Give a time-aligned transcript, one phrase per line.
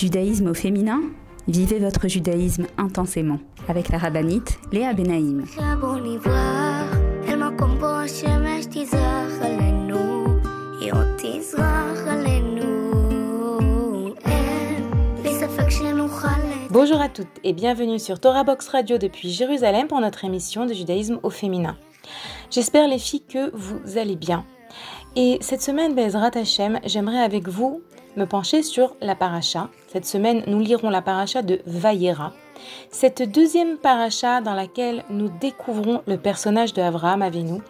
[0.00, 1.02] Judaïsme au féminin
[1.46, 3.38] Vivez votre judaïsme intensément
[3.68, 5.44] avec la rabbinite Léa Benaïm.
[16.70, 20.72] Bonjour à toutes et bienvenue sur Torah Box Radio depuis Jérusalem pour notre émission de
[20.72, 21.76] judaïsme au féminin.
[22.50, 24.46] J'espère les filles que vous allez bien.
[25.14, 27.82] Et cette semaine, Bezrat Hashem, j'aimerais avec vous
[28.16, 29.68] me pencher sur la paracha.
[29.88, 32.32] Cette semaine, nous lirons la paracha de Vayera.
[32.90, 37.60] Cette deuxième paracha dans laquelle nous découvrons le personnage de Avraham Avinu.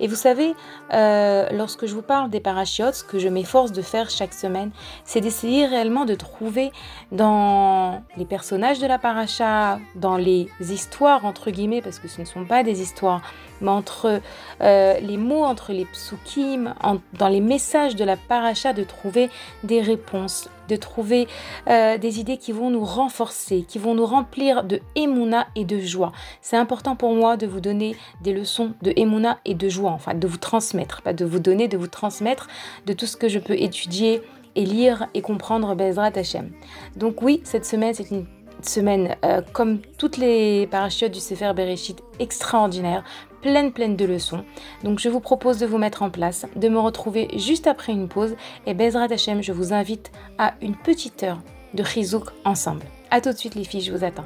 [0.00, 0.54] Et vous savez,
[0.94, 4.70] euh, lorsque je vous parle des parachiotes, ce que je m'efforce de faire chaque semaine,
[5.04, 6.72] c'est d'essayer réellement de trouver
[7.12, 12.26] dans les personnages de la paracha, dans les histoires entre guillemets, parce que ce ne
[12.26, 13.22] sont pas des histoires,
[13.60, 14.20] mais entre
[14.60, 16.74] euh, les mots, entre les psukim,
[17.18, 19.30] dans les messages de la paracha, de trouver
[19.64, 21.28] des réponses, de trouver
[21.68, 25.78] euh, des idées qui vont nous renforcer, qui vont nous remplir de émouna et de
[25.78, 26.12] joie.
[26.40, 30.14] C'est important pour moi de vous donner des leçons de émouna et de joie, enfin
[30.14, 32.48] de vous transmettre, pas de vous donner, de vous transmettre
[32.86, 34.22] de tout ce que je peux étudier
[34.54, 36.50] et lire et comprendre Bezrat Hashem.
[36.96, 38.26] Donc oui, cette semaine, c'est une
[38.62, 43.04] semaine, euh, comme toutes les parachutes du Sefer Bereshit, extraordinaire,
[43.42, 44.44] pleine pleine de leçons.
[44.84, 48.08] Donc je vous propose de vous mettre en place, de me retrouver juste après une
[48.08, 48.36] pause
[48.66, 51.40] et Bezrat Hashem, je vous invite à une petite heure
[51.74, 52.84] de Chizouk ensemble.
[53.10, 54.24] A tout de suite les filles, je vous attends.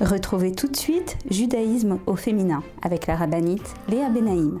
[0.00, 4.60] Retrouvez tout de suite Judaïsme au féminin avec la rabbinite Léa Benaïm.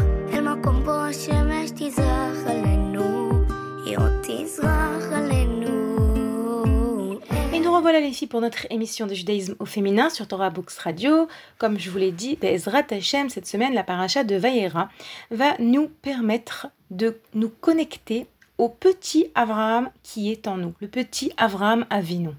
[7.53, 10.73] Et nous revoilà les filles pour notre émission de judaïsme au féminin sur Torah Books
[10.73, 11.27] Radio.
[11.57, 14.89] Comme je vous l'ai dit, Bezrat Hashem, cette semaine, la paracha de Vayera
[15.31, 18.27] va nous permettre de nous connecter
[18.59, 22.29] au petit Abraham qui est en nous, le petit Abraham Avinu.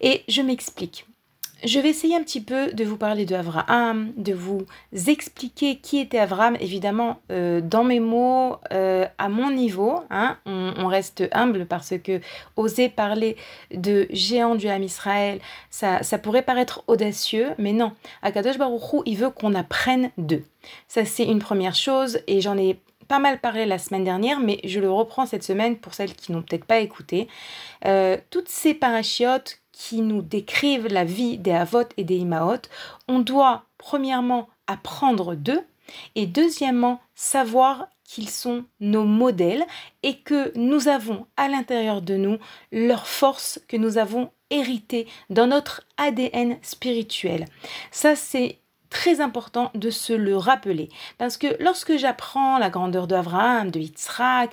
[0.00, 1.06] Et je m'explique.
[1.64, 4.66] Je vais essayer un petit peu de vous parler de Abraham, de vous
[5.06, 10.00] expliquer qui était Abraham, évidemment euh, dans mes mots, euh, à mon niveau.
[10.10, 10.36] Hein.
[10.44, 12.20] on, reste humble parce que
[12.56, 13.36] oser parler
[13.72, 17.92] de géant du Ham Israël, ça, pourrait paraître audacieux, mais non.
[18.22, 20.44] Akadosh Baruch il veut qu'on apprenne d'eux.
[20.86, 24.60] Ça, c'est une première chose et j'en ai pas mal parlé la semaine dernière, mais
[24.64, 27.28] je le reprends cette semaine pour celles qui n'ont peut-être pas écouté.
[27.86, 32.62] Euh, toutes ces parachiotes qui nous décrivent la vie des Havot et des Imaot,
[33.08, 35.60] on doit premièrement apprendre d'eux
[36.14, 39.64] et deuxièmement savoir qu'ils sont nos modèles
[40.02, 42.38] et que nous avons à l'intérieur de nous
[42.70, 47.46] leur force que nous avons héritée dans notre ADN spirituel.
[47.90, 48.58] Ça, c'est
[48.94, 50.88] très important de se le rappeler.
[51.18, 54.50] Parce que lorsque j'apprends la grandeur d'Abraham, de Yitzhak,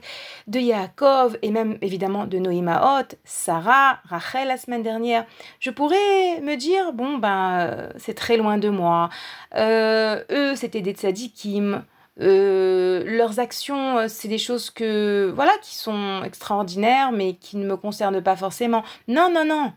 [0.47, 5.25] de Yaakov et même évidemment de Noémaot, Sarah, Rachel la semaine dernière,
[5.59, 9.09] je pourrais me dire, bon ben c'est très loin de moi.
[9.55, 11.83] Euh, eux c'était des tzadikim.
[12.19, 17.65] Euh, leurs actions, euh, c'est des choses que, voilà, qui sont extraordinaires, mais qui ne
[17.65, 18.83] me concernent pas forcément.
[19.07, 19.71] Non, non, non.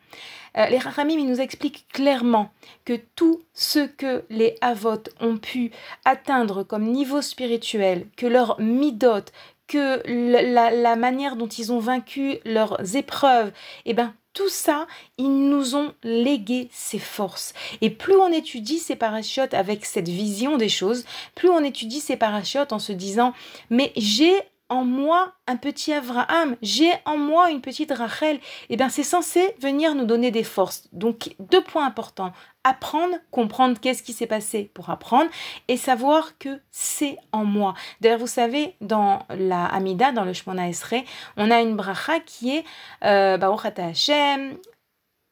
[0.57, 2.51] Euh, les Rachamim, ils nous expliquent clairement
[2.85, 5.71] que tout ce que les Avot ont pu
[6.05, 9.25] atteindre comme niveau spirituel, que leur midot,
[9.67, 13.53] que la, manière dont ils ont vaincu leurs épreuves,
[13.87, 14.87] eh ben, tout ça,
[15.17, 17.55] ils nous ont légué ces forces.
[17.81, 21.05] Et plus on étudie ces parachutes avec cette vision des choses,
[21.35, 23.33] plus on étudie ces parachutes en se disant,
[23.71, 24.35] mais j'ai
[24.75, 28.41] en moi un petit Abraham, j'ai en moi une petite Rachel,
[28.71, 30.89] eh bien c'est censé venir nous donner des forces.
[30.93, 32.33] Donc deux points importants.
[32.65, 35.31] Apprendre, comprendre qu'est-ce qui s'est passé pour apprendre
[35.69, 37.75] et savoir que c'est en moi.
[38.01, 41.05] D'ailleurs, vous savez, dans la Amida, dans le Shmona Esrei,
[41.37, 42.65] on a une bracha qui est
[43.05, 43.39] euh,
[43.77, 44.57] Hashem,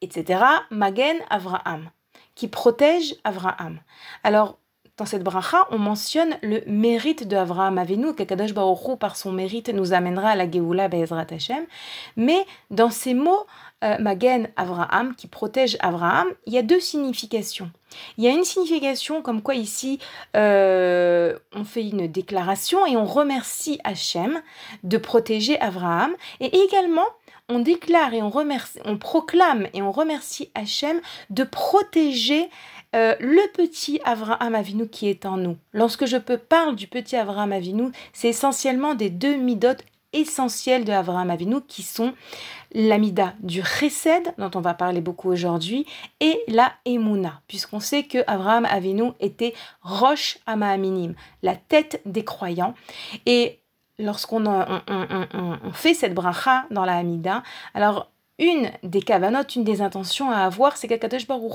[0.02, 0.44] etc.
[0.70, 1.90] Magen Avraham,
[2.36, 3.80] qui protège Avraham.
[4.22, 4.58] Alors,
[4.98, 9.70] dans cette bracha, on mentionne le mérite de Avraham Avinu, qu'Akadosh Baruch par son mérite
[9.70, 11.64] nous amènera à la Geoula Be'ezrat Hashem.
[12.16, 13.46] Mais dans ces mots,
[13.84, 17.70] euh, Magen Avraham, qui protège Avraham, il y a deux significations.
[18.16, 19.98] Il y a une signification comme quoi ici,
[20.36, 24.40] euh, on fait une déclaration et on remercie Hachem
[24.84, 26.12] de protéger Avraham.
[26.40, 27.06] Et également,
[27.48, 31.00] on déclare et on, remercie, on proclame et on remercie Hachem
[31.30, 32.50] de protéger
[32.94, 35.56] euh, le petit Avraham Avinu qui est en nous.
[35.72, 40.92] Lorsque je peux parler du petit Avraham Avinu, c'est essentiellement des deux midotes essentielles de
[40.92, 42.12] Avraham Avinu qui sont
[42.74, 45.86] l'amida du chesed, dont on va parler beaucoup aujourd'hui,
[46.20, 52.74] et la emuna, puisqu'on sait que Avraham Avinu était Roche Amahaminim, la tête des croyants.
[53.26, 53.60] Et
[53.98, 57.02] lorsqu'on on, fait cette bracha dans la
[57.74, 58.11] alors
[58.42, 61.52] une des cavanotes, une des intentions à avoir, c'est qu'Akadosh Baruch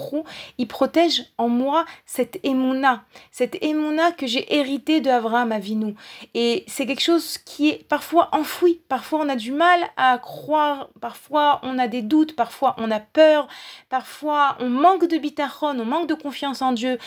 [0.58, 5.96] il protège en moi cette émouna, cette émouna que j'ai héritée de Avraham Avinu.
[6.34, 10.90] Et c'est quelque chose qui est parfois enfoui, parfois on a du mal à croire,
[11.02, 13.48] parfois on a des doutes, parfois on a peur,
[13.90, 16.98] parfois on manque de bitachon, on manque de confiance en Dieu.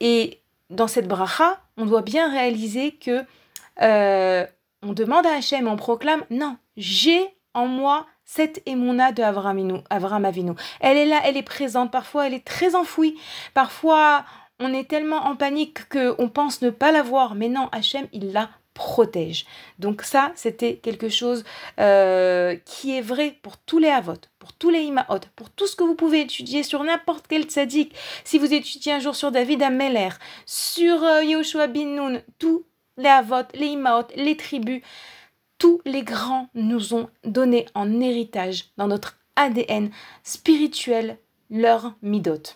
[0.00, 0.40] Et
[0.70, 3.24] dans cette bracha, on doit bien réaliser que
[3.82, 4.44] euh,
[4.82, 7.24] on demande à Hachem, on proclame, non, j'ai
[7.54, 10.52] en moi cette émouna de Avram Avinu.
[10.80, 11.90] Elle est là, elle est présente.
[11.90, 13.16] Parfois, elle est très enfouie.
[13.54, 14.24] Parfois,
[14.60, 17.34] on est tellement en panique qu'on pense ne pas la voir.
[17.34, 19.46] Mais non, Hachem, il la protège.
[19.78, 21.42] Donc ça, c'était quelque chose
[21.80, 25.74] euh, qui est vrai pour tous les avot, pour tous les imaot, pour tout ce
[25.74, 27.94] que vous pouvez étudier sur n'importe quel tzaddik.
[28.24, 30.10] Si vous étudiez un jour sur David Ameller,
[30.44, 32.66] sur euh, Yehoshua bin tous
[32.98, 34.82] les avot, les imaot, les tribus,
[35.58, 39.90] tous les grands nous ont donné en héritage dans notre ADN
[40.22, 41.18] spirituel
[41.50, 42.54] leur midot.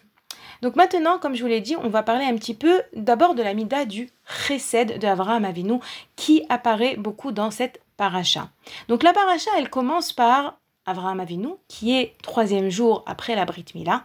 [0.62, 3.43] Donc maintenant, comme je vous l'ai dit, on va parler un petit peu d'abord de
[3.43, 5.81] la mida du chesed de Avraham Avinu
[6.14, 8.49] qui apparaît beaucoup dans cette paracha.
[8.88, 13.64] Donc la paracha, elle commence par Avraham Avinu qui est troisième jour après la Brit
[13.75, 14.05] Mila.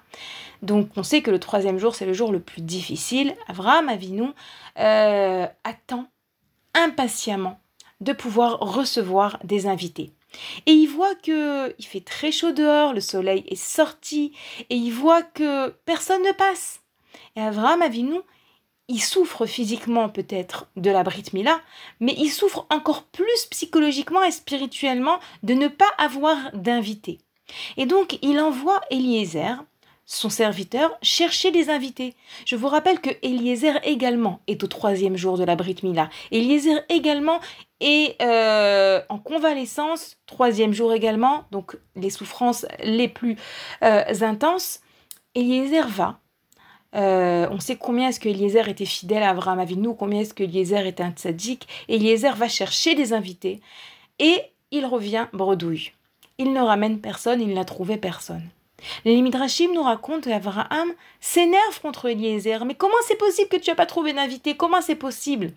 [0.63, 3.35] Donc on sait que le troisième jour, c'est le jour le plus difficile.
[3.47, 4.29] Avraham Avinu
[4.79, 6.07] euh, attend
[6.73, 7.59] impatiemment
[8.01, 10.11] de pouvoir recevoir des invités.
[10.65, 14.33] Et il voit que il fait très chaud dehors, le soleil est sorti,
[14.69, 16.81] et il voit que personne ne passe.
[17.35, 18.19] Et Avraham Avinu,
[18.87, 21.59] il souffre physiquement peut-être de la Brit Mila,
[21.99, 27.19] mais il souffre encore plus psychologiquement et spirituellement de ne pas avoir d'invités.
[27.75, 29.63] Et donc il envoie Eliezer,
[30.07, 32.15] son serviteur, chercher des invités.
[32.45, 36.09] Je vous rappelle que Eliezer également est au troisième jour de la Brit Mila.
[36.31, 37.41] Eliezer également
[37.81, 43.35] est euh, en convalescence, troisième jour également, donc les souffrances les plus
[43.83, 44.79] euh, intenses.
[45.35, 46.19] Eliezer va.
[46.95, 50.43] Euh, on sait combien est-ce que Eliezer était fidèle à Abraham Avinu, combien est-ce que
[50.43, 51.67] Eliezer était un tzaddik.
[51.89, 53.59] Eliezer va chercher des invités
[54.19, 55.91] et il revient bredouille.
[56.37, 58.49] Il ne ramène personne, il n'a trouvé personne.
[59.05, 62.65] Les Midrashim nous racontent qu'Abraham s'énerve contre Eliezer.
[62.65, 64.55] Mais comment c'est possible que tu n'as pas trouvé d'invité?
[64.55, 65.51] Comment c'est possible?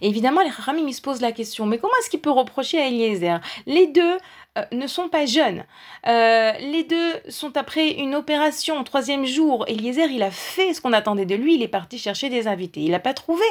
[0.00, 3.40] Évidemment, les Chachamim se posent la question, mais comment est-ce qu'il peut reprocher à Eliezer?
[3.66, 4.16] Les deux
[4.58, 5.64] euh, ne sont pas jeunes.
[6.06, 9.64] Euh, les deux sont après une opération troisième jour.
[9.68, 12.80] Eliezer, il a fait ce qu'on attendait de lui, il est parti chercher des invités.
[12.80, 13.44] Il n'a pas trouvé.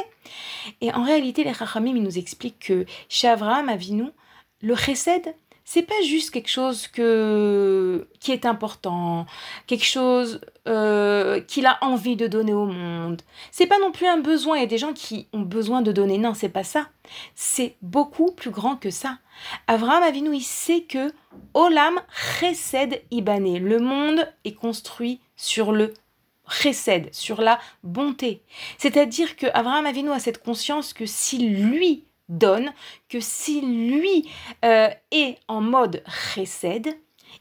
[0.81, 4.05] Et en réalité, les Chachamim nous expliquent que chez Avraham Avinu,
[4.61, 5.35] le chesed,
[5.67, 9.25] c'est pas juste quelque chose que qui est important,
[9.65, 13.23] quelque chose euh, qu'il a envie de donner au monde.
[13.51, 14.57] C'est pas non plus un besoin.
[14.57, 16.19] Il y a des gens qui ont besoin de donner.
[16.19, 16.87] Non, c'est pas ça.
[17.33, 19.17] C'est beaucoup plus grand que ça.
[19.65, 21.11] Avraham Avinu, il sait que
[21.55, 21.99] Olam
[22.39, 23.59] Chesed Ibané.
[23.59, 25.95] Le monde est construit sur le
[26.47, 28.43] Chesed, sur la bonté.
[28.77, 32.73] C'est-à-dire que Avraham Avinu a cette conscience que si lui donne
[33.09, 34.29] que si lui
[34.63, 36.97] euh, est en mode chesed,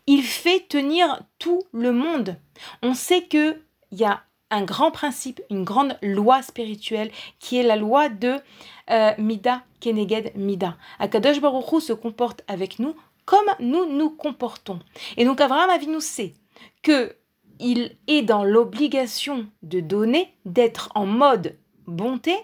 [0.07, 2.37] il fait tenir tout le monde.
[2.83, 3.61] On sait qu'il
[3.93, 7.11] y a un grand principe, une grande loi spirituelle
[7.41, 8.37] qui est la loi de
[8.91, 10.76] euh, Mida Keneged Mida.
[10.99, 14.81] Akadosh Baruch se comporte avec nous comme nous nous comportons.
[15.17, 16.35] Et donc Abraham Avinu sait
[16.83, 17.17] que
[17.61, 22.35] il est dans l'obligation de donner, d'être en mode bonté,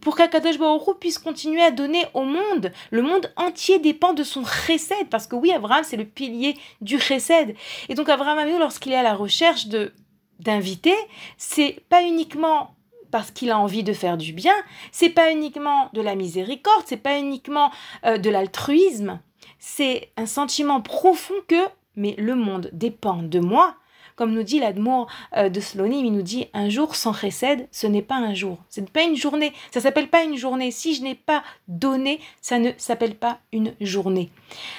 [0.00, 2.72] pour qu'Akadosh Baruch puisse continuer à donner au monde.
[2.90, 6.98] Le monde entier dépend de son chesed, parce que oui, Abraham, c'est le pilier du
[6.98, 7.54] chesed.
[7.88, 9.92] Et donc Abraham lorsqu'il est à la recherche de
[10.38, 10.96] d'invités,
[11.38, 12.74] c'est pas uniquement
[13.10, 14.52] parce qu'il a envie de faire du bien,
[14.92, 17.70] c'est pas uniquement de la miséricorde, c'est pas uniquement
[18.04, 19.18] euh, de l'altruisme,
[19.58, 21.64] c'est un sentiment profond que
[21.96, 23.74] mais le monde dépend de moi.
[24.16, 25.06] Comme nous dit l'Admour
[25.36, 28.58] euh, de Slonim, il nous dit un jour sans récède, ce n'est pas un jour.
[28.70, 29.52] Ce n'est pas une journée.
[29.70, 30.70] Ça s'appelle pas une journée.
[30.70, 34.30] Si je n'ai pas donné, ça ne s'appelle pas une journée.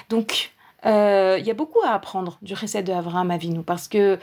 [0.10, 0.52] Donc,
[0.86, 4.20] euh, il y a beaucoup à apprendre du récède de Avraham Avinu parce que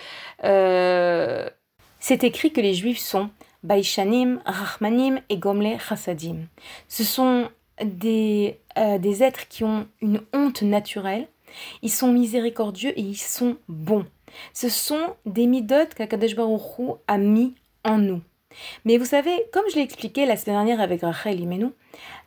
[1.98, 3.30] c'est écrit que les Juifs sont
[3.64, 6.46] Baishanim, Rachmanim et Gomle Chassadim.
[6.86, 7.48] Ce sont
[7.82, 11.28] des, euh, des êtres qui ont une honte naturelle,
[11.82, 14.06] ils sont miséricordieux et ils sont bons.
[14.52, 18.22] Ce sont des midotes qu'Akadosh Baruch a mis en nous.
[18.84, 21.66] Mais vous savez, comme je l'ai expliqué la semaine dernière avec Rachel Imenu,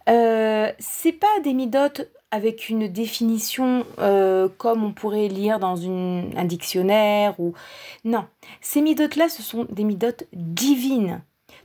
[0.09, 6.43] euh, c'est pas des midotes avec une définition euh, comme on pourrait lire dans un
[6.43, 7.53] dictionnaire ou
[8.03, 8.25] non
[8.59, 11.21] ces midotes là ce sont des midotes divines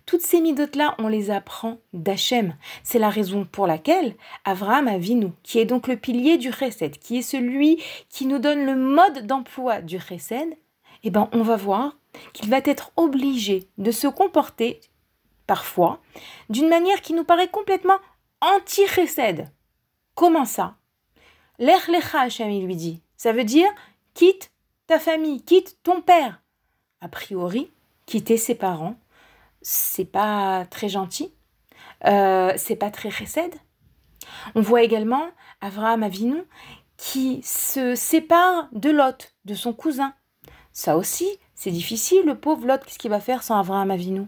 [0.07, 5.33] toutes ces midotes là on les apprend d'Hachem c'est la raison pour laquelle Avraham Avinu
[5.43, 9.27] qui est donc le pilier du chesed qui est celui qui nous donne le mode
[9.27, 10.57] d'emploi du chesed
[11.05, 11.97] eh ben on va voir
[12.33, 14.81] qu'il va être obligé de se comporter
[15.47, 16.01] parfois
[16.51, 17.99] d'une manière qui nous paraît complètement
[18.41, 19.49] anti-chesed
[20.15, 20.77] Comment ça?
[21.59, 23.01] L'ech lecha, Hachem, il lui dit.
[23.17, 23.69] Ça veut dire
[24.15, 24.51] quitte
[24.87, 26.43] ta famille, quitte ton père.
[27.01, 27.71] A priori,
[28.05, 28.97] quitter ses parents,
[29.63, 31.33] c'est pas très gentil,
[32.07, 33.55] euh, c'est pas très récède.
[34.55, 35.27] On voit également
[35.61, 36.43] Avraham Avinu
[36.97, 40.15] qui se sépare de Lot, de son cousin.
[40.73, 44.27] Ça aussi, c'est difficile, le pauvre Lot, qu'est-ce qu'il va faire sans Avraham Avinu?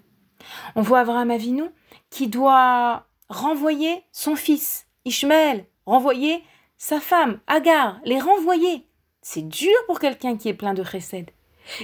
[0.77, 1.65] On voit Avraham Avinu
[2.11, 6.45] qui doit renvoyer son fils, Ishmaël, renvoyer
[6.77, 8.87] sa femme, Agar, les renvoyer.
[9.23, 11.31] C'est dur pour quelqu'un qui est plein de chesed.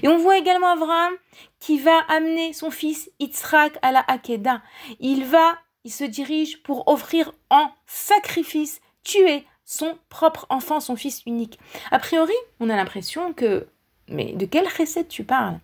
[0.03, 1.13] Et on voit également Abraham
[1.59, 4.63] qui va amener son fils Yitzhak à la Hakeda.
[4.99, 11.23] Il va, il se dirige pour offrir en sacrifice, tuer son propre enfant, son fils
[11.27, 11.59] unique.
[11.91, 13.67] A priori, on a l'impression que
[14.09, 15.61] mais de quel chesed tu parles?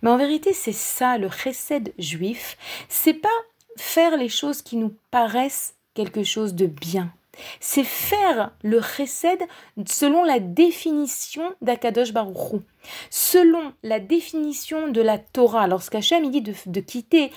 [0.00, 2.56] Mais en vérité, c'est ça le chesed juif.
[2.88, 3.28] C'est pas
[3.76, 7.12] faire les choses qui nous paraissent quelque chose de bien
[7.60, 9.46] c'est faire le chesed
[9.86, 12.62] selon la définition d'Akadosh Baruchou,
[13.10, 15.66] selon la définition de la Torah.
[15.66, 17.30] Lorsqu'Hachem dit de, quitter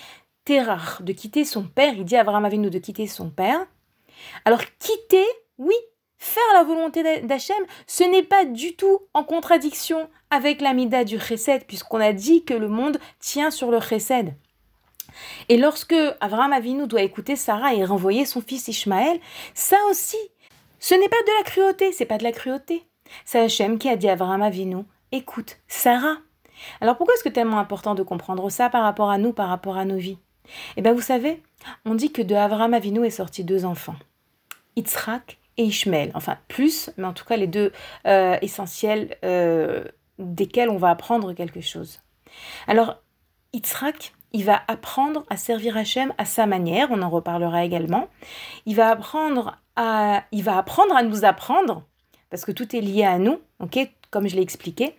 [0.46, 3.66] Terach, de quitter son père, il dit à Abraham Avinu de quitter son père.
[4.46, 5.26] Alors quitter,
[5.58, 5.76] oui,
[6.18, 11.66] faire la volonté d'Hachem, ce n'est pas du tout en contradiction avec l'amida du chesed,
[11.66, 14.34] puisqu'on a dit que le monde tient sur le chesed.
[15.50, 19.20] Et lorsque Abraham Avinu doit écouter Sarah et renvoyer son fils Ishmaël,
[19.54, 20.18] ça aussi,
[20.80, 22.84] ce n'est pas de la cruauté, c'est pas de la cruauté.
[23.26, 24.78] C'est Hachem qui a dit à Abraham Avinu,
[25.12, 26.18] écoute, Sarah.
[26.82, 29.78] Alors pourquoi est-ce que tellement important de comprendre ça par rapport à nous, par rapport
[29.78, 30.18] à nos vies?
[30.78, 31.42] Eh bien vous savez,
[31.86, 33.96] on dit que de Abraham Avinu est sorti deux enfants,
[34.76, 36.12] Yitzhak et Ishmael.
[36.16, 37.72] Enfin plus, mais en tout cas les deux
[38.08, 39.86] euh, essentiels euh,
[40.20, 42.02] desquels on va apprendre quelque chose.
[42.68, 43.02] Alors
[43.54, 48.10] Yitzhak, il va apprendre à servir Hachem à sa manière, on en reparlera également.
[48.66, 51.84] Il va apprendre à, il va apprendre à nous apprendre,
[52.30, 54.96] parce que tout est lié à nous, ok, comme je l'ai expliqué,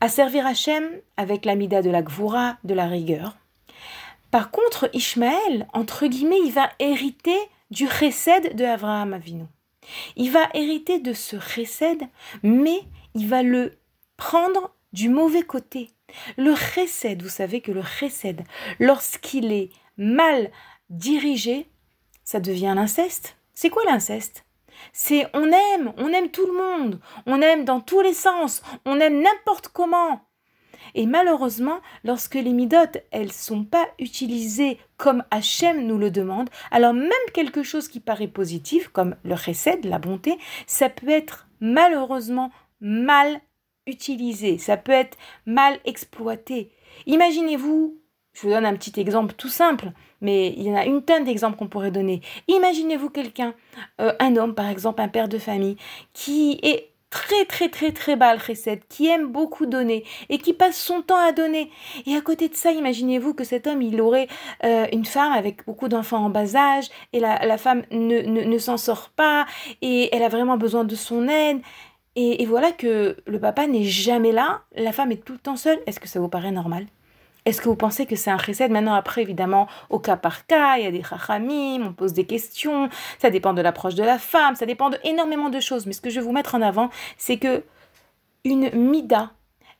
[0.00, 0.84] à servir Hachem
[1.16, 3.36] avec l'amida de la gvoura, de la rigueur.
[4.30, 7.38] Par contre, Ishmaël, entre guillemets, il va hériter
[7.70, 9.44] du chesed de Abraham Avinu.
[10.16, 12.02] Il va hériter de ce chesed,
[12.42, 12.82] mais
[13.14, 13.78] il va le
[14.16, 15.90] prendre du mauvais côté.
[16.36, 18.42] Le chesed, vous savez que le chesed,
[18.78, 20.50] lorsqu'il est mal
[20.90, 21.70] dirigé,
[22.24, 23.36] ça devient l'inceste.
[23.54, 24.44] C'est quoi l'inceste?
[24.92, 29.00] C'est on aime, on aime tout le monde, on aime dans tous les sens, on
[29.00, 30.20] aime n'importe comment.
[30.94, 36.94] Et malheureusement, lorsque les midotes, elles sont pas utilisées comme Hachem nous le demande, alors
[36.94, 42.50] même quelque chose qui paraît positif, comme le chesed, la bonté, ça peut être malheureusement
[42.80, 43.40] mal
[43.88, 45.16] utilisé, ça peut être
[45.46, 46.70] mal exploité.
[47.06, 47.98] Imaginez-vous,
[48.32, 51.24] je vous donne un petit exemple tout simple, mais il y en a une tonne
[51.24, 52.20] d'exemples qu'on pourrait donner.
[52.48, 53.54] Imaginez-vous quelqu'un,
[54.00, 55.76] euh, un homme par exemple, un père de famille,
[56.12, 60.52] qui est très très très très bas le recette, qui aime beaucoup donner et qui
[60.52, 61.70] passe son temps à donner.
[62.06, 64.28] Et à côté de ça, imaginez-vous que cet homme, il aurait
[64.64, 68.76] euh, une femme avec beaucoup d'enfants en bas âge et la, femme ne, ne s'en
[68.76, 69.46] sort pas
[69.80, 71.60] et elle a vraiment besoin de son aide
[72.20, 75.78] Et, voilà que le papa n'est jamais là, la femme est tout le temps seule.
[75.86, 76.84] Est-ce que ça vous paraît normal?
[77.44, 80.78] Est-ce que vous pensez que c'est un chesed Maintenant, après, évidemment, au cas par cas,
[80.78, 82.88] il y a des chachamim, on pose des questions,
[83.20, 85.86] ça dépend de l'approche de la femme, ça dépend de énormément de choses.
[85.86, 87.62] Mais ce que je vais vous mettre en avant, c'est que
[88.44, 89.30] une mida,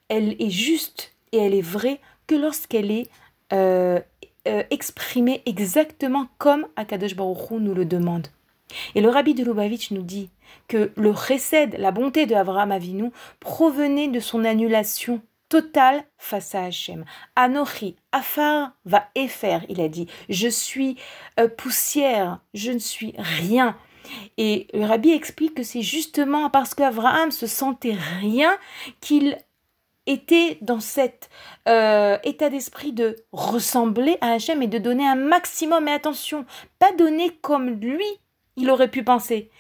[0.09, 3.11] elle est juste et elle est vraie que lorsqu'elle est
[3.53, 3.99] euh,
[4.47, 8.29] euh, exprimée exactement comme Akadosh Baruch Hu nous le demande.
[8.95, 10.31] Et le rabbi de Lubavitch nous dit
[10.67, 13.11] que le chesed, la bonté de Avraham Avinu,
[13.41, 17.05] provenait de son annulation totale face à Hachem.
[17.37, 20.07] Anochi, Afar va effaire, il a dit.
[20.29, 20.97] Je suis
[21.41, 23.77] euh, poussière, je ne suis rien.
[24.37, 28.57] Et le rabbi explique que c'est justement parce qu'Abraham se sentait rien
[29.01, 29.39] qu'il
[30.07, 31.29] était dans cet
[31.69, 35.85] euh, état d'esprit de ressembler à Hachem et de donner un maximum.
[35.85, 36.47] Mais attention,
[36.79, 38.07] pas donner comme lui
[38.59, 39.51] il aurait pu penser,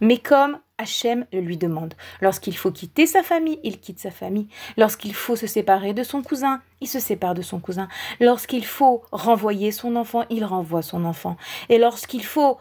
[0.00, 1.94] mais comme Hachem le lui demande.
[2.20, 4.48] Lorsqu'il faut quitter sa famille, il quitte sa famille.
[4.76, 7.88] Lorsqu'il faut se séparer de son cousin, il se sépare de son cousin.
[8.20, 11.36] Lorsqu'il faut renvoyer son enfant, il renvoie son enfant.
[11.68, 12.58] Et lorsqu'il faut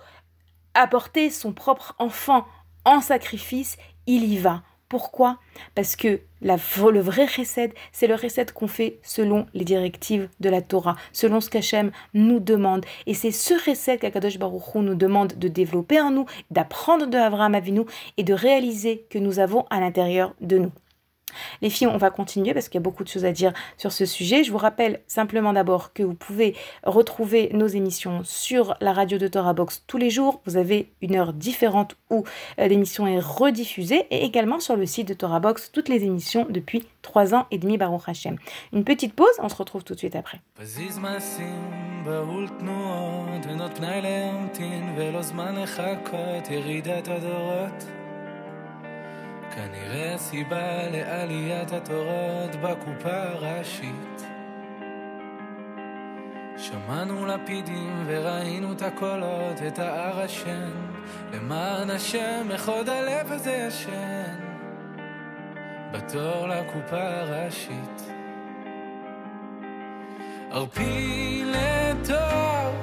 [0.75, 2.46] apporter son propre enfant
[2.86, 4.62] en sacrifice, il y va.
[4.93, 5.39] Pourquoi?
[5.73, 10.62] Parce que le vrai recette, c'est le recette qu'on fait selon les directives de la
[10.62, 12.85] Torah, selon ce qu'Hachem nous demande.
[13.07, 17.17] Et c'est ce recette qu'Akadosh Baruch Hu nous demande de développer en nous, d'apprendre de
[17.17, 17.85] Avraham Avinu
[18.17, 20.71] et de réaliser que nous avons à l'intérieur de nous.
[21.61, 23.91] Les filles, on va continuer parce qu'il y a beaucoup de choses à dire sur
[23.91, 24.43] ce sujet.
[24.43, 29.27] Je vous rappelle simplement d'abord que vous pouvez retrouver nos émissions sur la radio de
[29.27, 30.41] Torah Box tous les jours.
[30.45, 32.23] Vous avez une heure différente où
[32.59, 36.45] euh, l'émission est rediffusée et également sur le site de Torah Box toutes les émissions
[36.49, 38.37] depuis trois ans et demi Baruch Hashem.
[38.71, 40.41] Une petite pause, on se retrouve tout de suite après.
[49.55, 54.24] כנראה סיבה לעליית התורות בקופה הראשית.
[56.57, 60.72] שמענו לפידים וראינו את הקולות, את ההר השן,
[61.33, 64.35] למען השם, איך עוד הלב הזה ישן,
[65.92, 68.01] בתור לקופה הראשית.
[70.51, 72.75] ערפי לטוב,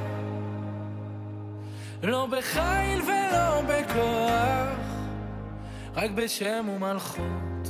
[2.02, 4.89] לא בחיל ולא בכוח.
[5.94, 7.68] רק בשם ומלכות.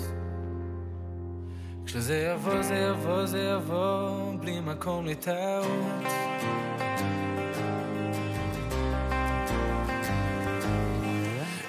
[1.87, 6.05] כשזה יבוא, זה יבוא, זה יבוא, בלי מקום לטעות.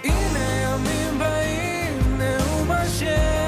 [0.03, 3.40] הנה ימים באים, נאום השם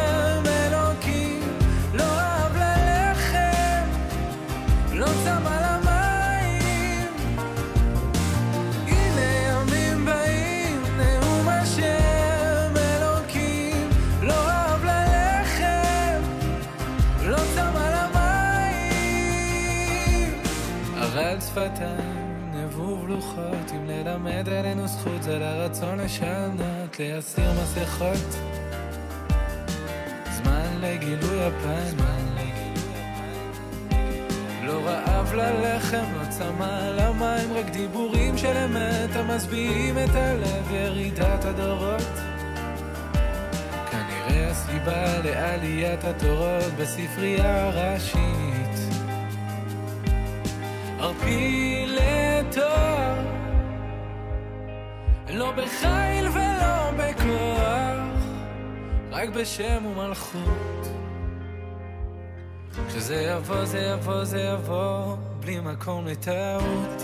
[21.64, 28.38] שפתיים, נבוב לוחות, אם ללמד עלינו זכות זה לרצון לשנות, להסיר מסכות.
[30.32, 31.98] זמן לגילוי הפן,
[34.64, 42.14] לא רעב ללחם, לא צמא למים, רק דיבורים של אמת המשביעים את הלב, ירידת הדורות.
[43.92, 48.53] כנראה הסיבה לעליית התורות בספרייה ראשית.
[51.88, 53.26] לתואר,
[55.30, 58.24] לא בחיל ולא בכוח,
[59.12, 60.88] רק בשם ומלכות.
[62.88, 67.04] כשזה יבוא, זה יבוא, זה יבוא, בלי מקום לטעות.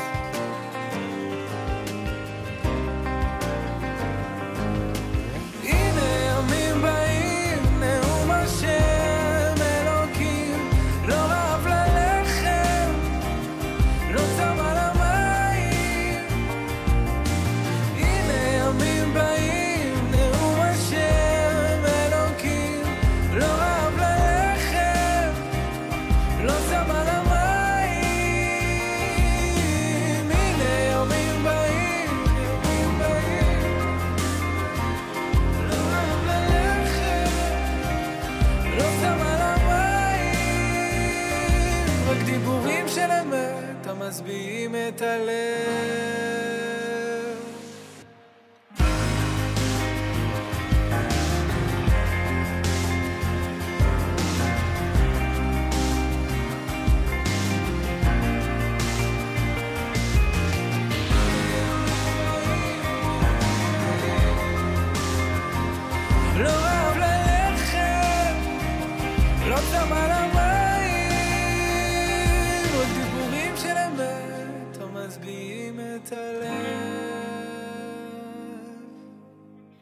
[44.19, 45.29] משביעים את הלב.
[66.37, 68.35] לא אהב ללכת,
[69.47, 70.38] לא צמא למות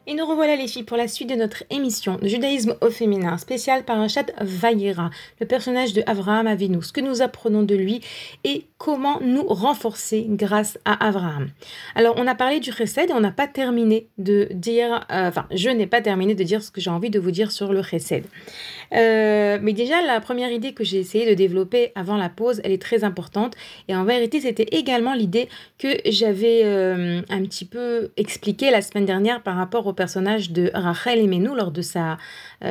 [0.06, 3.36] Et nous revoilà les filles pour la suite de notre émission de judaïsme au féminin,
[3.36, 7.74] spéciale par un chat Vaïra, le personnage de Avraham Avinu, ce que nous apprenons de
[7.74, 8.00] lui
[8.44, 11.48] et comment nous renforcer grâce à Avraham.
[11.96, 15.46] Alors on a parlé du chesed et on n'a pas terminé de dire, euh, enfin
[15.50, 17.82] je n'ai pas terminé de dire ce que j'ai envie de vous dire sur le
[17.82, 18.24] chesed.
[18.94, 22.70] Euh, mais déjà la première idée que j'ai essayé de développer avant la pause, elle
[22.70, 23.56] est très importante
[23.88, 29.06] et en vérité c'était également l'idée que j'avais euh, un petit peu expliqué la semaine
[29.06, 32.16] dernière par rapport au personnage de Rachel Menou lors de sa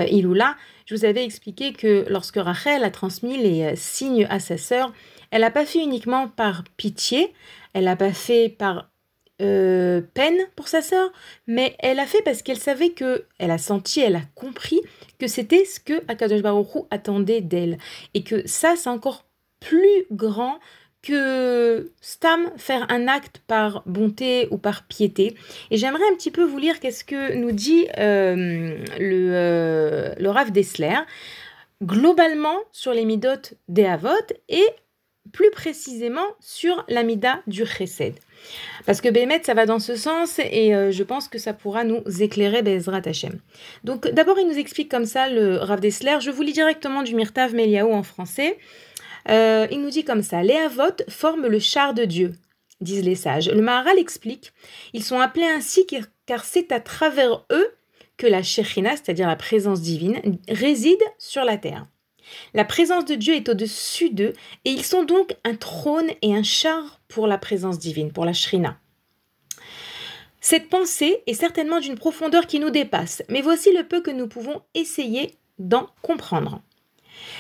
[0.09, 0.55] Iloula.
[0.85, 4.93] Je vous avais expliqué que lorsque Rachel a transmis les signes à sa sœur,
[5.31, 7.33] elle n'a pas fait uniquement par pitié,
[7.73, 8.89] elle n'a pas fait par
[9.39, 11.11] euh, peine pour sa sœur,
[11.45, 14.81] mais elle a fait parce qu'elle savait que, elle a senti, elle a compris
[15.19, 17.77] que c'était ce que Akadosh Baruch attendait d'elle.
[18.15, 19.25] Et que ça, c'est encore
[19.59, 20.59] plus grand
[21.03, 25.35] que Stam faire un acte par bonté ou par piété.
[25.69, 30.29] Et j'aimerais un petit peu vous lire qu'est-ce que nous dit euh, le, euh, le
[30.29, 30.97] Rav Dessler,
[31.83, 34.09] globalement sur les midotes des Havot
[34.49, 34.65] et
[35.31, 38.15] plus précisément sur l'amida du Chesed.
[38.85, 41.83] Parce que Bémet, ça va dans ce sens et euh, je pense que ça pourra
[41.83, 43.39] nous éclairer Bezrat Hashem.
[43.83, 46.17] Donc d'abord, il nous explique comme ça le Rav Dessler.
[46.21, 48.57] Je vous lis directement du Mirtav Meliaou en français.
[49.29, 52.33] Euh, il nous dit comme ça, les Havot forment le char de Dieu,
[52.79, 53.49] disent les sages.
[53.49, 54.53] Le Maharal explique,
[54.93, 55.85] ils sont appelés ainsi
[56.25, 57.73] car c'est à travers eux
[58.17, 61.85] que la Shechina, c'est-à-dire la présence divine, réside sur la terre.
[62.53, 64.33] La présence de Dieu est au-dessus d'eux
[64.65, 68.33] et ils sont donc un trône et un char pour la présence divine, pour la
[68.33, 68.77] Shrina.
[70.41, 74.27] Cette pensée est certainement d'une profondeur qui nous dépasse, mais voici le peu que nous
[74.27, 76.61] pouvons essayer d'en comprendre.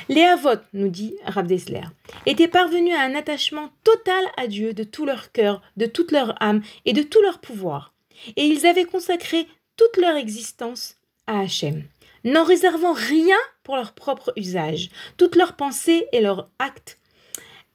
[0.09, 1.83] Les Havot, nous dit Rav Dessler,
[2.25, 6.41] étaient parvenus à un attachement total à Dieu de tout leur cœur, de toute leur
[6.41, 7.93] âme et de tout leur pouvoir.
[8.35, 10.97] Et ils avaient consacré toute leur existence
[11.27, 11.83] à Hachem,
[12.23, 16.99] n'en réservant rien pour leur propre usage, toutes leurs pensées et leurs actes,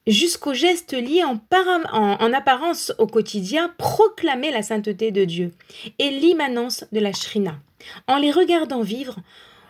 [0.07, 5.53] jusqu'aux gestes liés en, en, en, apparence au quotidien, proclamaient la sainteté de Dieu
[5.99, 7.59] et l'immanence de la Shrina.
[8.07, 9.17] En les regardant vivre,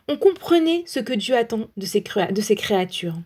[0.06, 2.02] on comprenait ce que Dieu attend de ses,
[2.54, 3.16] créatures.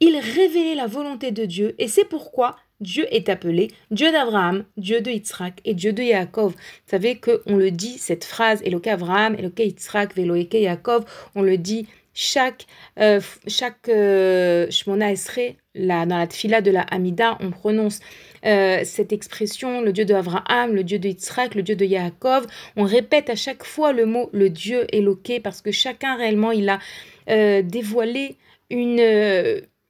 [0.00, 5.00] Il révélait la volonté de Dieu et c'est pourquoi Dieu est appelé Dieu d'Abraham, Dieu
[5.00, 6.52] de Yitzhak et Dieu de Yaakov.
[6.52, 11.56] Vous savez qu'on le dit, cette phrase, Eloke Abraham, Eloke Yitzhak, Veloeke Yaakov, on le
[11.56, 12.66] dit chaque,
[12.98, 18.00] euh, chaque euh, Shmona Esrei, dans la tfila de la Hamida, on prononce
[18.46, 22.46] euh, cette expression, le Dieu de le Dieu de Yitzhak, le Dieu de Yaakov.
[22.76, 26.70] On répète à chaque fois le mot le Dieu Eloqué parce que chacun réellement, il
[26.70, 26.78] a
[27.62, 28.36] dévoilé
[28.70, 29.00] une,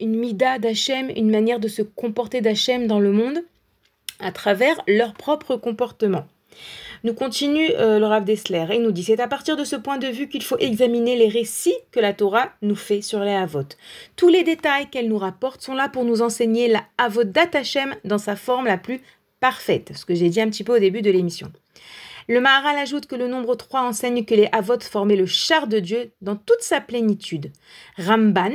[0.00, 3.38] une mida d'Hachem, une manière de se comporter d'Hachem dans le monde
[4.18, 6.26] à travers leur propre comportement.
[7.06, 9.96] Nous continue euh, le Rav Dessler et nous dit c'est à partir de ce point
[9.96, 13.76] de vue qu'il faut examiner les récits que la Torah nous fait sur les Havot.
[14.16, 17.22] Tous les détails qu'elle nous rapporte sont là pour nous enseigner la Havot
[17.54, 19.02] Hashem dans sa forme la plus
[19.38, 21.52] parfaite, ce que j'ai dit un petit peu au début de l'émission.
[22.28, 25.78] Le Maharal ajoute que le nombre 3 enseigne que les Havot formaient le char de
[25.78, 27.52] Dieu dans toute sa plénitude.
[27.98, 28.50] Ramban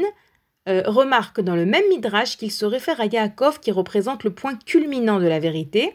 [0.68, 4.56] euh, remarque dans le même Midrash qu'il se réfère à Yaakov qui représente le point
[4.66, 5.94] culminant de la vérité.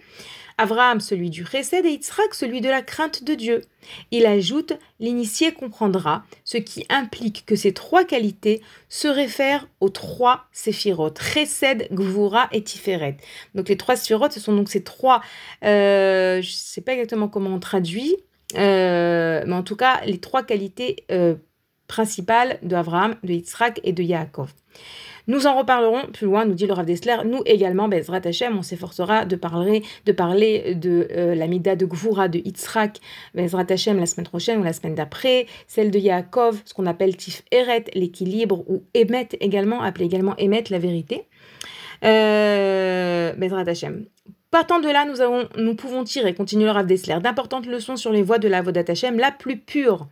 [0.59, 3.63] Abraham celui du Chesed et Yitzhak celui de la crainte de Dieu.
[4.11, 10.47] Il ajoute L'initié comprendra, ce qui implique que ces trois qualités se réfèrent aux trois
[10.53, 13.19] séphirotes, Chesed, Gvura et Tiferet.
[13.55, 15.21] Donc les trois séphirotes, ce sont donc ces trois,
[15.65, 18.17] euh, je ne sais pas exactement comment on traduit,
[18.57, 21.35] euh, mais en tout cas les trois qualités euh,
[21.87, 24.53] principales de Abraham, de Yitzhak et de Yaakov.
[25.29, 27.17] Nous en reparlerons plus loin, nous dit le Rav Dessler.
[27.25, 31.85] Nous également, Bezrat Hashem, on s'efforcera de parler de, parler de euh, la Mida de
[31.85, 33.01] Gvura de Yitzhak,
[33.35, 37.17] Bezrat Hashem la semaine prochaine ou la semaine d'après, celle de Yaakov, ce qu'on appelle
[37.17, 41.25] Tif Eret, l'équilibre, ou Emet également, appelé également Emet, la vérité.
[42.05, 44.05] Euh, Bezrat Hashem.
[44.53, 48.13] Partant de là, nous, avons, nous pouvons tirer, continue le Rav Dessler, d'importantes leçons sur
[48.13, 50.07] les voies de la Vodat Hashem, la plus pure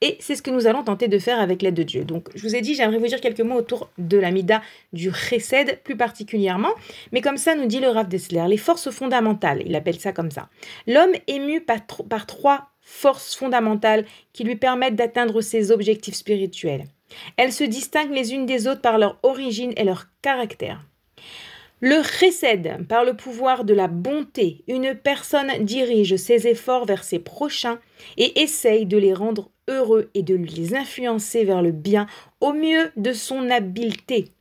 [0.00, 2.04] et c'est ce que nous allons tenter de faire avec l'aide de Dieu.
[2.04, 4.62] Donc, je vous ai dit, j'aimerais vous dire quelques mots autour de la Mida
[4.92, 6.72] du Chesed, plus particulièrement.
[7.12, 10.30] Mais comme ça, nous dit le Rav Dessler, les forces fondamentales, il appelle ça comme
[10.30, 10.48] ça.
[10.86, 16.84] L'homme est mu par, par trois forces fondamentales qui lui permettent d'atteindre ses objectifs spirituels.
[17.36, 20.84] Elles se distinguent les unes des autres par leur origine et leur caractère.
[21.80, 27.18] Le chesed, par le pouvoir de la bonté, une personne dirige ses efforts vers ses
[27.18, 27.78] prochains
[28.16, 32.06] et essaye de les rendre heureux et de les influencer vers le bien
[32.40, 34.32] au mieux de son habileté.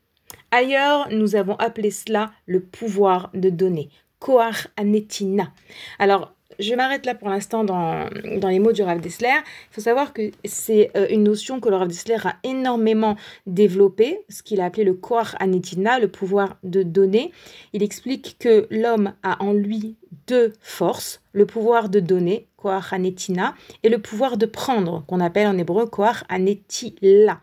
[0.52, 5.52] Ailleurs, nous avons appelé cela le pouvoir de donner, koar anetina.
[6.00, 9.30] Alors, je m'arrête là pour l'instant dans, dans, les mots du Rav Dessler.
[9.72, 13.16] Il faut savoir que c'est euh, une notion que le Rav Dessler a énormément
[13.48, 17.32] développée, ce qu'il a appelé le Koach Anetina, le pouvoir de donner.
[17.74, 19.96] Il explique que l'homme a en lui
[20.28, 25.48] deux forces, le pouvoir de donner, Koach Anetina, et le pouvoir de prendre, qu'on appelle
[25.48, 27.40] en hébreu Koach Anetila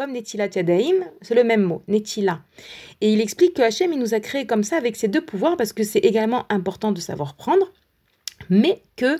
[0.00, 2.40] comme Netila Tiadaim, c'est le même mot, Netila.
[3.02, 5.58] Et il explique que Hachem, il nous a créé comme ça avec ces deux pouvoirs
[5.58, 7.70] parce que c'est également important de savoir prendre,
[8.50, 9.18] mais que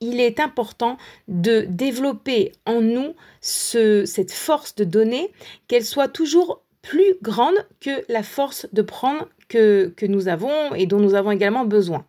[0.00, 5.32] il est important de développer en nous ce, cette force de donner,
[5.68, 11.00] qu'elle soit toujours plus grande que la force de prendre que nous avons et dont
[11.00, 12.04] nous avons également besoin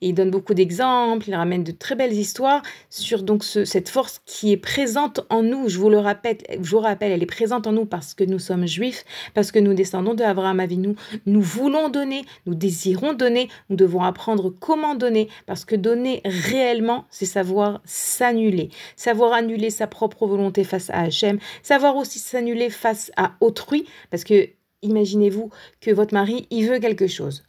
[0.00, 4.52] il donne beaucoup d'exemples, il ramène de très belles histoires sur donc cette force qui
[4.52, 5.68] est présente en nous.
[5.68, 8.38] Je vous le rappelle, je vous rappelle, elle est présente en nous parce que nous
[8.38, 10.94] sommes juifs, parce que nous descendons de Abraham Avinu.
[11.26, 17.04] Nous voulons donner, nous désirons donner, nous devons apprendre comment donner parce que donner réellement,
[17.10, 23.10] c'est savoir s'annuler, savoir annuler sa propre volonté face à Hachem, savoir aussi s'annuler face
[23.16, 24.48] à autrui parce que
[24.82, 27.42] imaginez-vous que votre mari, il veut quelque chose.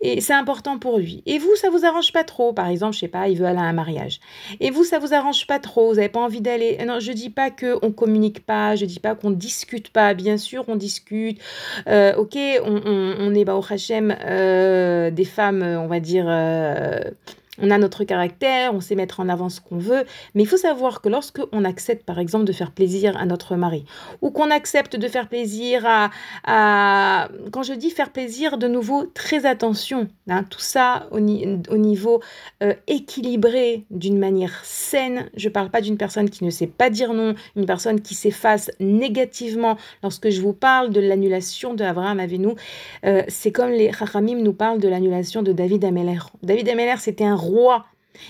[0.00, 1.22] Et c'est important pour lui.
[1.26, 2.52] Et vous, ça vous arrange pas trop.
[2.52, 4.20] Par exemple, je sais pas, il veut aller à un mariage.
[4.60, 5.90] Et vous, ça vous arrange pas trop.
[5.90, 6.78] Vous n'avez pas envie d'aller.
[6.86, 8.76] Non, je dis pas que on communique pas.
[8.76, 10.14] Je dis pas qu'on discute pas.
[10.14, 11.40] Bien sûr, on discute.
[11.88, 16.26] Euh, ok, on, est bah, au Hachem euh, des femmes, on va dire.
[16.28, 17.00] Euh,
[17.60, 20.56] on a notre caractère, on sait mettre en avant ce qu'on veut, mais il faut
[20.56, 23.84] savoir que lorsque on accepte par exemple de faire plaisir à notre mari,
[24.22, 29.46] ou qu'on accepte de faire plaisir à, Quand je dis faire plaisir, de nouveau, très
[29.46, 32.20] attention, hein, tout ça au, niveau
[32.62, 36.90] euh, équilibré, d'une manière saine, je ne parle pas d'une personne qui ne sait pas
[36.90, 42.20] dire non, une personne qui s'efface négativement lorsque je vous parle de l'annulation de Abraham
[42.20, 42.54] Avinu,
[43.04, 46.18] euh, c'est comme les Chachamim nous parlent de l'annulation de David Ameller.
[46.42, 47.82] David Ameller, c'était un roi.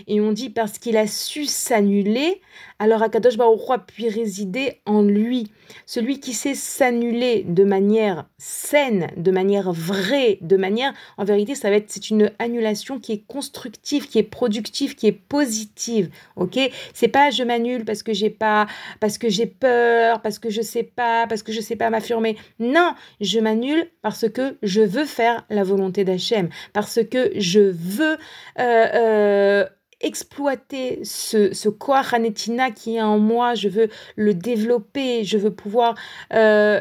[0.07, 2.41] Et on dit parce qu'il a su s'annuler,
[2.79, 5.51] alors Akadosh Baruch a pu résider en lui.
[5.87, 11.71] Celui qui sait s'annuler de manière saine, de manière vraie, de manière, en vérité, ça
[11.71, 16.11] va être, c'est une annulation qui est constructive, qui est productive, qui est positive.
[16.37, 16.59] Ok?
[16.93, 18.67] C'est pas je m'annule parce que j'ai pas,
[19.01, 22.37] parce que j'ai peur, parce que je sais pas, parce que je sais pas m'affirmer.
[22.59, 28.17] Non, je m'annule parce que je veux faire la volonté d'Hachem, parce que je veux
[28.59, 29.67] euh, euh,
[30.01, 31.69] exploiter ce, ce
[32.13, 35.95] Hanetina qui est en moi, je veux le développer, je veux pouvoir
[36.33, 36.81] euh,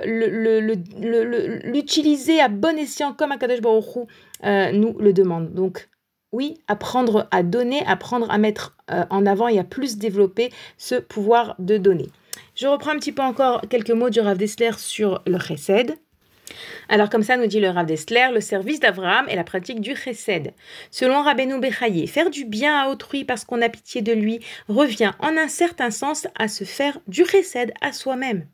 [1.63, 4.07] l'utiliser à bon escient comme Akadosh Baruch
[4.43, 5.53] euh, nous le demande.
[5.53, 5.89] Donc
[6.31, 10.95] oui, apprendre à donner, apprendre à mettre euh, en avant et à plus développer ce
[10.95, 12.09] pouvoir de donner.
[12.55, 15.95] Je reprends un petit peu encore quelques mots du Rav Dessler sur le chesed.
[16.89, 19.95] Alors comme ça nous dit le Rav Dessler, le service d'Abraham est la pratique du
[19.95, 20.53] chesed.
[20.91, 25.11] Selon Rabbeinu Bechaye, faire du bien à autrui parce qu'on a pitié de lui revient
[25.19, 28.47] en un certain sens à se faire du chesed à soi-même.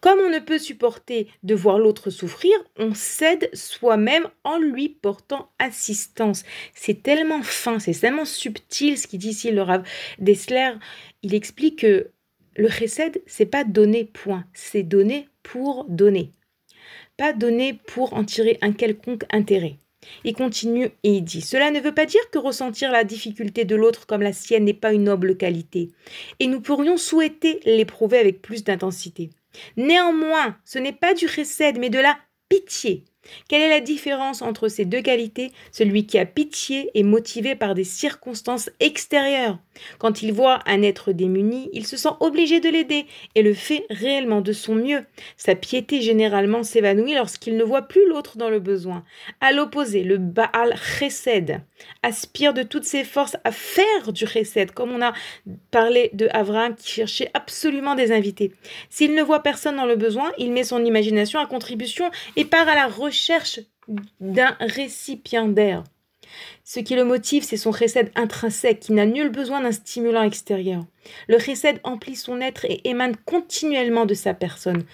[0.00, 5.50] Comme on ne peut supporter de voir l'autre souffrir, on cède soi-même en lui portant
[5.58, 6.44] assistance.
[6.74, 9.82] C'est tellement fin, c'est tellement subtil ce qu'il dit ici le Rav
[10.18, 10.72] Dessler.
[11.22, 12.10] Il explique que
[12.56, 16.32] le chesed, c'est pas donner point, c'est donner pour donner
[17.18, 19.76] pas donné pour en tirer un quelconque intérêt.
[20.24, 23.76] Il continue et il dit Cela ne veut pas dire que ressentir la difficulté de
[23.76, 25.90] l'autre comme la sienne n'est pas une noble qualité,
[26.40, 29.30] et nous pourrions souhaiter l'éprouver avec plus d'intensité.
[29.76, 32.16] Néanmoins, ce n'est pas du recède, mais de la
[32.48, 33.04] pitié
[33.48, 37.74] quelle est la différence entre ces deux qualités Celui qui a pitié est motivé par
[37.74, 39.58] des circonstances extérieures?
[39.98, 43.86] Quand il voit un être démuni, il se sent obligé de l'aider et le fait
[43.90, 45.04] réellement de son mieux.
[45.36, 49.04] Sa piété généralement s'évanouit lorsqu'il ne voit plus l'autre dans le besoin.
[49.40, 51.60] À l'opposé, le Baal Chesed
[52.02, 55.12] aspire de toutes ses forces à faire du Chesed, comme on a
[55.70, 58.52] parlé de Abraham qui cherchait absolument des invités.
[58.90, 62.68] S'il ne voit personne dans le besoin, il met son imagination à contribution et part
[62.68, 63.60] à la recherche
[64.20, 65.84] d'un récipiendaire.
[66.64, 70.84] Ce qui le motive, c'est son recède intrinsèque qui n'a nul besoin d'un stimulant extérieur.
[71.26, 74.84] Le recède emplit son être et émane continuellement de sa personne.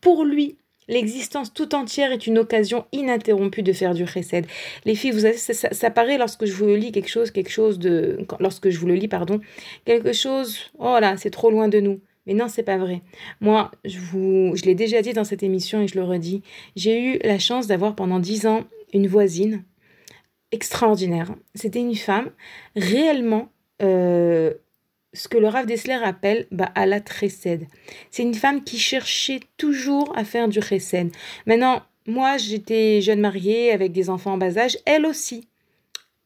[0.00, 4.46] Pour lui, l'existence tout entière est une occasion ininterrompue de faire du recède.
[4.84, 8.26] Les filles, vous savez, ça, paraît lorsque je vous lis quelque chose, quelque chose de,
[8.40, 9.40] lorsque je vous le lis, pardon,
[9.84, 12.00] quelque chose, oh là, c'est trop loin de nous.
[12.26, 13.02] Mais non, c'est pas vrai.
[13.40, 16.42] Moi, je vous, je l'ai déjà dit dans cette émission et je le redis,
[16.74, 19.62] j'ai eu la chance d'avoir pendant dix ans une voisine
[20.50, 21.34] extraordinaire.
[21.54, 22.30] C'était une femme
[22.76, 23.50] réellement
[23.82, 24.54] euh,
[25.14, 27.66] ce que le Rav Dessler appelle la trécède.
[28.10, 31.10] C'est une femme qui cherchait toujours à faire du chesed.
[31.46, 35.48] Maintenant, moi, j'étais jeune mariée avec des enfants en bas âge, elle aussi.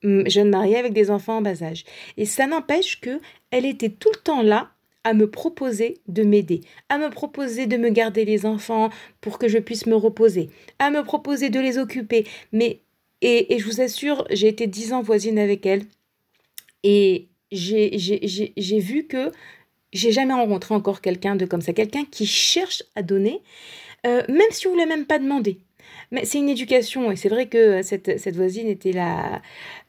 [0.03, 1.85] hum, jeune mariée avec des enfants en bas âge.
[2.17, 3.21] Et ça n'empêche que
[3.51, 4.71] elle était tout le temps là
[5.05, 9.49] à me proposer de m'aider, à me proposer de me garder les enfants pour que
[9.49, 12.27] je puisse me reposer, à me proposer de les occuper.
[12.53, 12.81] Mais
[13.21, 15.85] et, et je vous assure, j'ai été dix ans voisine avec elle
[16.83, 19.31] et j'ai vu que
[19.93, 23.43] j'ai jamais rencontré encore quelqu'un de comme ça, quelqu'un qui cherche à donner,
[24.07, 25.61] euh, même si on ne l'a même pas demandé.
[26.11, 29.43] Mais c'est une éducation, et c'est vrai que cette, cette voisine était la,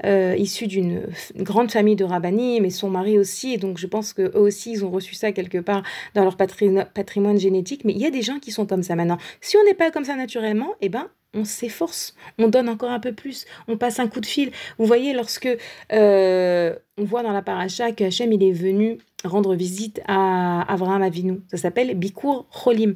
[0.05, 4.31] euh, issue d'une grande famille de rabbins, mais son mari aussi, donc je pense qu'eux
[4.33, 5.83] aussi, ils ont reçu ça quelque part
[6.15, 9.17] dans leur patrimoine génétique, mais il y a des gens qui sont comme ça maintenant.
[9.41, 12.99] Si on n'est pas comme ça naturellement, eh ben, on s'efforce, on donne encore un
[12.99, 14.51] peu plus, on passe un coup de fil.
[14.77, 15.49] Vous voyez, lorsque
[15.91, 21.01] euh, on voit dans la paracha que Hachem il est venu rendre visite à Abraham
[21.01, 22.95] Avinu, ça s'appelle Bikur Cholim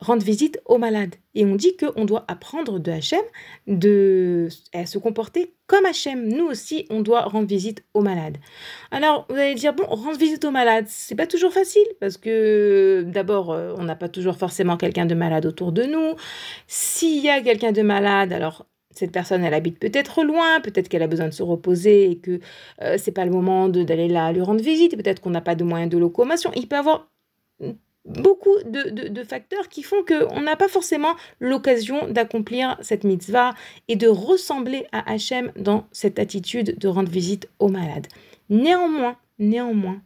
[0.00, 1.14] rendre visite aux malades.
[1.34, 3.20] Et on dit qu'on doit apprendre de Hachem
[3.66, 4.48] de,
[4.84, 6.26] se comporter comme Hachem.
[6.26, 8.38] Nous aussi, on doit rendre visite aux malades.
[8.90, 13.04] Alors, vous allez dire, bon, rendre visite aux malades, c'est pas toujours facile parce que
[13.06, 16.14] d'abord, euh, on n'a pas toujours forcément quelqu'un de malade autour de nous.
[16.66, 21.02] S'il y a quelqu'un de malade, alors cette personne, elle habite peut-être loin, peut-être qu'elle
[21.02, 22.40] a besoin de se reposer et que
[22.82, 25.62] euh, c'est pas le moment d'aller là lui rendre visite, peut-être qu'on n'a pas de
[25.62, 26.50] moyens de locomotion.
[26.56, 27.08] Il peut avoir
[28.04, 33.54] beaucoup de, facteurs qui font qu'on n'a pas forcément l'occasion d'accomplir cette mitzvah
[33.88, 38.06] et de ressembler à Hachem dans cette attitude de rendre visite aux malades.
[38.48, 40.00] Néanmoins, néanmoins,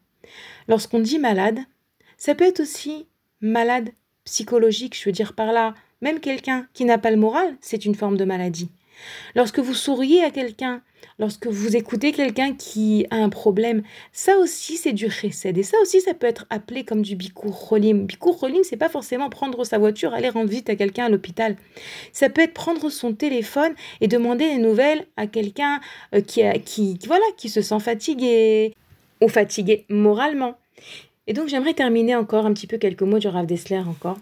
[0.68, 1.58] lorsqu'on dit malade,
[2.16, 3.06] ça peut être aussi
[3.40, 3.90] malade
[4.24, 7.94] psychologique, je veux dire par là, même quelqu'un qui n'a pas le moral, c'est une
[7.94, 8.70] forme de maladie.
[9.34, 10.82] Lorsque vous souriez à quelqu'un,
[11.18, 15.56] lorsque vous écoutez quelqu'un qui a un problème, ça aussi c'est du chesed.
[15.58, 18.06] Et ça aussi ça peut être appelé comme du bikur cholim.
[18.06, 21.56] Bikur cholim, c'est pas forcément prendre sa voiture, aller rendre visite à quelqu'un à l'hôpital.
[22.12, 25.80] Ça peut être prendre son téléphone et demander des nouvelles à quelqu'un
[26.14, 28.74] euh, qui, qui, voilà, qui se sent fatigué
[29.20, 30.56] ou fatigué moralement.
[31.26, 34.18] Et donc j'aimerais terminer encore un petit peu quelques mots du Rav Dessler encore.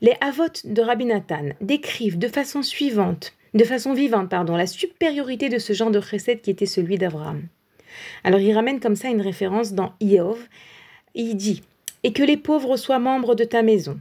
[0.00, 5.48] Les Avot de Rabbi Nathan décrivent de façon suivante de façon vivante pardon, la supériorité
[5.48, 7.42] de ce genre de recette qui était celui d'Abraham.
[8.24, 10.38] Alors il ramène comme ça une référence dans Iov.
[11.14, 11.62] Il dit
[12.02, 13.98] Et que les pauvres soient membres de ta maison.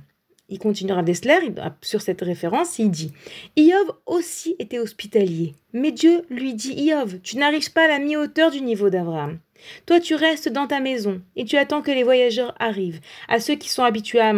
[0.50, 3.14] Il continuera Dessler sur cette référence, il dit
[3.56, 8.52] Iov aussi était hospitalier, mais Dieu lui dit Iov, tu n'arrives pas à la mi-hauteur
[8.52, 9.40] du niveau d'Abraham.
[9.86, 13.00] Toi, tu restes dans ta maison et tu attends que les voyageurs arrivent.
[13.30, 14.34] À ceux qui sont habitués à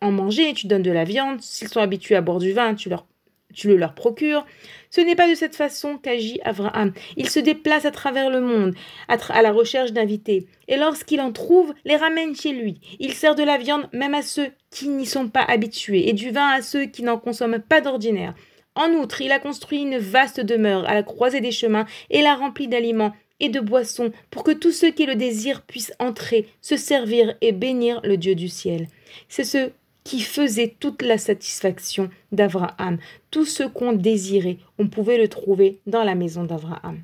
[0.00, 1.40] en manger, tu donnes de la viande.
[1.40, 3.06] S'ils sont habitués à boire du vin, tu leur
[3.54, 4.44] tu le leur procures.
[4.90, 6.92] Ce n'est pas de cette façon qu'agit Abraham.
[7.16, 8.74] Il se déplace à travers le monde,
[9.08, 12.80] à, la recherche d'invités, et lorsqu'il en trouve, les ramène chez lui.
[12.98, 16.30] Il sert de la viande même à ceux qui n'y sont pas habitués, et du
[16.30, 18.34] vin à ceux qui n'en consomment pas d'ordinaire.
[18.74, 22.34] En outre, il a construit une vaste demeure à la croisée des chemins et l'a
[22.34, 26.76] remplie d'aliments et de boissons pour que tous ceux qui le désirent puissent entrer, se
[26.76, 28.88] servir et bénir le Dieu du ciel.
[29.28, 29.70] C'est ce
[30.06, 32.98] qui faisait toute la satisfaction d'Abraham.
[33.32, 37.02] Tout ce qu'on désirait, on pouvait le trouver dans la maison d'Abraham.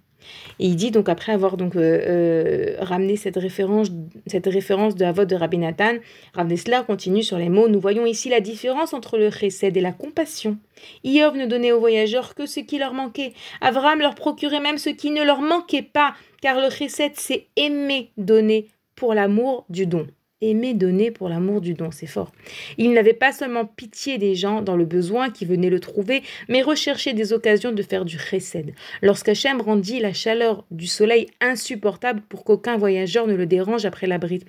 [0.60, 3.88] Et il dit donc après avoir donc euh, euh, ramené cette référence,
[4.28, 5.94] cette référence de la de Rabbi Nathan,
[6.32, 6.48] Rav
[6.86, 7.66] continue sur les mots.
[7.66, 10.56] Nous voyons ici la différence entre le chesed et la compassion.
[11.02, 13.32] Iov ne donnait aux voyageurs que ce qui leur manquait.
[13.60, 18.12] Abraham leur procurait même ce qui ne leur manquait pas, car le chesed c'est aimer
[18.16, 20.06] donner pour l'amour du don
[20.42, 22.32] aimer donner pour l'amour du don, c'est fort.
[22.76, 26.62] Il n'avait pas seulement pitié des gens dans le besoin qui venaient le trouver, mais
[26.62, 28.74] recherchait des occasions de faire du chesed.
[29.00, 34.18] Lorsqu'Hachem rendit la chaleur du soleil insupportable pour qu'aucun voyageur ne le dérange après la
[34.18, 34.44] Brit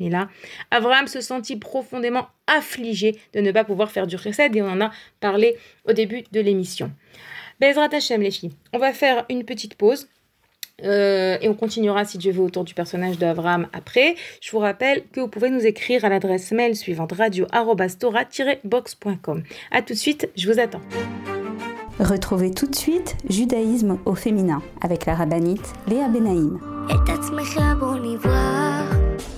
[0.71, 4.81] Abraham se sentit profondément affligé de ne pas pouvoir faire du chesed et on en
[4.81, 6.91] a parlé au début de l'émission.
[7.59, 10.07] Bezrat Hachem les filles, on va faire une petite pause.
[10.83, 14.15] Euh, et on continuera, si Dieu veut, autour du personnage d'Abraham après.
[14.41, 19.43] Je vous rappelle que vous pouvez nous écrire à l'adresse mail suivante radio-box.com.
[19.71, 20.81] A tout de suite, je vous attends.
[21.99, 26.59] Retrouvez tout de suite Judaïsme au féminin avec la rabbinite Léa Benaïm.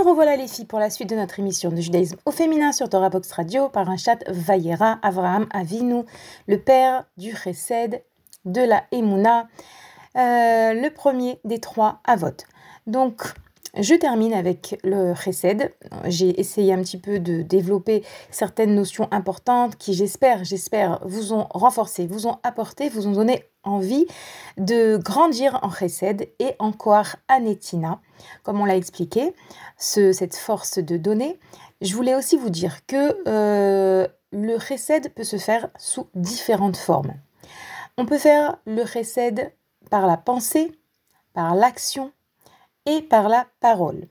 [0.00, 2.88] Nous revoilà les filles pour la suite de notre émission de judaïsme au féminin sur
[2.88, 6.04] Torah Box Radio par un chat Vayera Avraham Avinu,
[6.46, 8.02] le père du Chesed,
[8.46, 9.48] de la Emouna,
[10.16, 12.28] euh, le premier des trois Avot.
[12.86, 13.22] Donc,
[13.76, 15.72] je termine avec le Chesed.
[16.06, 21.46] J'ai essayé un petit peu de développer certaines notions importantes qui, j'espère, j'espère, vous ont
[21.50, 24.06] renforcé, vous ont apporté, vous ont donné envie
[24.56, 28.00] de grandir en Chesed et en Koar Anetina,
[28.42, 29.34] comme on l'a expliqué,
[29.76, 31.38] cette force de donner.
[31.80, 37.14] Je voulais aussi vous dire que euh, le Chesed peut se faire sous différentes formes.
[37.96, 39.52] On peut faire le Chesed
[39.90, 40.72] par la pensée,
[41.32, 42.12] par l'action,
[43.00, 44.08] par la parole.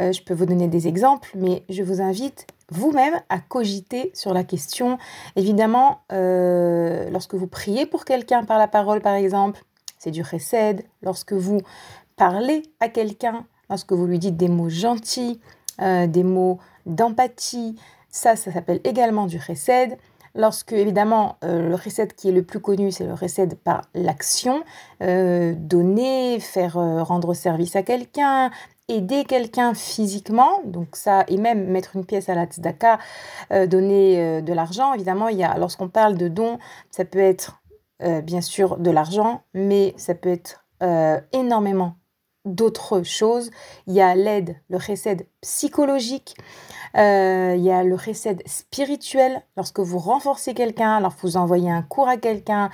[0.00, 4.34] Euh, je peux vous donner des exemples, mais je vous invite vous-même à cogiter sur
[4.34, 4.98] la question.
[5.36, 9.62] Évidemment, euh, lorsque vous priez pour quelqu'un par la parole, par exemple,
[9.98, 10.84] c'est du chesed.
[11.02, 11.60] Lorsque vous
[12.16, 15.40] parlez à quelqu'un, lorsque vous lui dites des mots gentils,
[15.80, 17.76] euh, des mots d'empathie,
[18.10, 19.96] ça, ça s'appelle également du chesed.
[20.36, 24.62] Lorsque, évidemment, euh, le recette qui est le plus connu, c'est le recette par l'action,
[25.02, 28.50] euh, donner, faire euh, rendre service à quelqu'un,
[28.88, 32.98] aider quelqu'un physiquement, donc ça, et même mettre une pièce à la tzedaka,
[33.66, 34.94] donner de l'argent.
[34.94, 36.58] Évidemment, y a, lorsqu'on parle de don,
[36.92, 37.60] ça peut être
[38.22, 40.64] bien sûr de l'argent, mais ça peut être
[41.32, 41.96] énormément
[42.46, 43.50] d'autres choses.
[43.86, 46.34] Il y a l'aide, le recette psychologique.
[46.96, 51.82] Euh, il y a le recède spirituel, lorsque vous renforcez quelqu'un, lorsque vous envoyez un
[51.82, 52.70] cours à quelqu'un,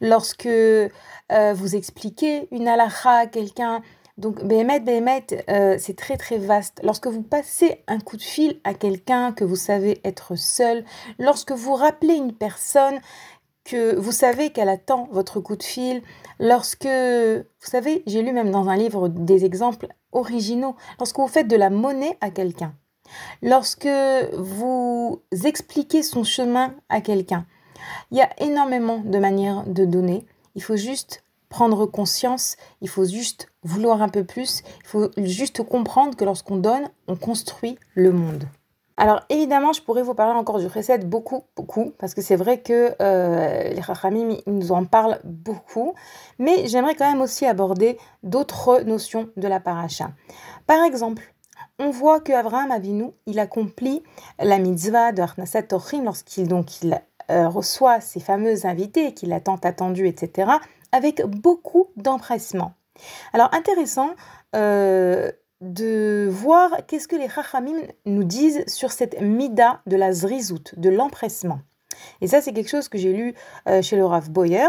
[0.00, 0.90] lorsque euh,
[1.54, 3.82] vous expliquez une halakha à quelqu'un.
[4.16, 6.80] Donc, Behemet, Behemet, euh, c'est très très vaste.
[6.82, 10.86] Lorsque vous passez un coup de fil à quelqu'un que vous savez être seul,
[11.18, 12.98] lorsque vous rappelez une personne
[13.66, 16.02] que vous savez qu'elle attend votre coup de fil,
[16.40, 21.48] lorsque, vous savez, j'ai lu même dans un livre des exemples originaux, lorsque vous faites
[21.48, 22.74] de la monnaie à quelqu'un,
[23.42, 23.88] Lorsque
[24.34, 27.46] vous expliquez son chemin à quelqu'un,
[28.10, 30.26] il y a énormément de manières de donner.
[30.54, 35.62] Il faut juste prendre conscience, il faut juste vouloir un peu plus, il faut juste
[35.62, 38.48] comprendre que lorsqu'on donne, on construit le monde.
[38.96, 42.60] Alors évidemment, je pourrais vous parler encore du recette beaucoup, beaucoup, parce que c'est vrai
[42.60, 45.94] que euh, les Chachamim nous en parlent beaucoup,
[46.38, 50.10] mais j'aimerais quand même aussi aborder d'autres notions de la paracha.
[50.66, 51.34] Par exemple,
[51.78, 54.02] on voit que Abraham Avinu, il accomplit
[54.38, 56.48] la mitzvah de Arnasat Tochim lorsqu'il
[57.30, 60.52] euh, reçoit ses fameux invités qu'il a tant attendu, etc.,
[60.92, 62.72] avec beaucoup d'empressement.
[63.34, 64.10] Alors intéressant
[64.54, 65.30] euh,
[65.60, 70.90] de voir qu'est-ce que les Chachamim nous disent sur cette mida de la zrizout, de
[70.90, 71.60] l'empressement.
[72.20, 73.34] Et ça, c'est quelque chose que j'ai lu
[73.68, 74.68] euh, chez le Rav Boyer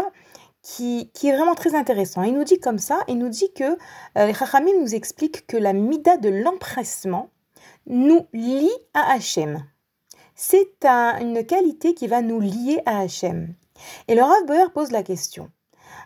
[0.62, 2.22] qui, est vraiment très intéressant.
[2.22, 5.56] Il nous dit comme ça, il nous dit que euh, les Chachamim nous expliquent que
[5.56, 7.30] la mida de l'empressement
[7.86, 9.64] nous lie à Hachem.
[10.34, 13.54] C'est une qualité qui va nous lier à Hachem.
[14.08, 15.50] Et le Rav Boer pose la question.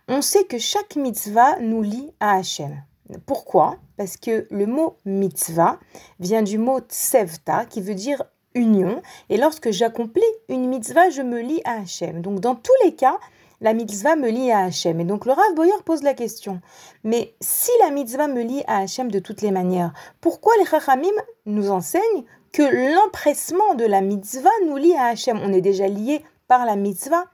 [0.08, 2.82] On sait que chaque mitzvah nous lie à Hachem.
[3.26, 3.76] Pourquoi?
[3.96, 5.78] Parce que le mot mitzvah
[6.20, 9.02] vient du mot tsevta qui veut dire union.
[9.28, 12.22] Et lorsque j'accomplis une mitzvah, je me lie à Hachem.
[12.22, 13.18] Donc dans tous les cas,
[13.60, 15.00] la mitzvah me lie à Hachem.
[15.00, 16.60] Et donc le Rav Boyer pose la question,
[17.04, 21.08] mais si la mitzvah me lie à Hachem de toutes les manières, pourquoi les Chachamim
[21.46, 22.62] nous enseignent que
[22.94, 25.40] l'empressement de la mitzvah nous lie à Hachem?
[25.42, 27.24] On est déjà lié par la mitzvah.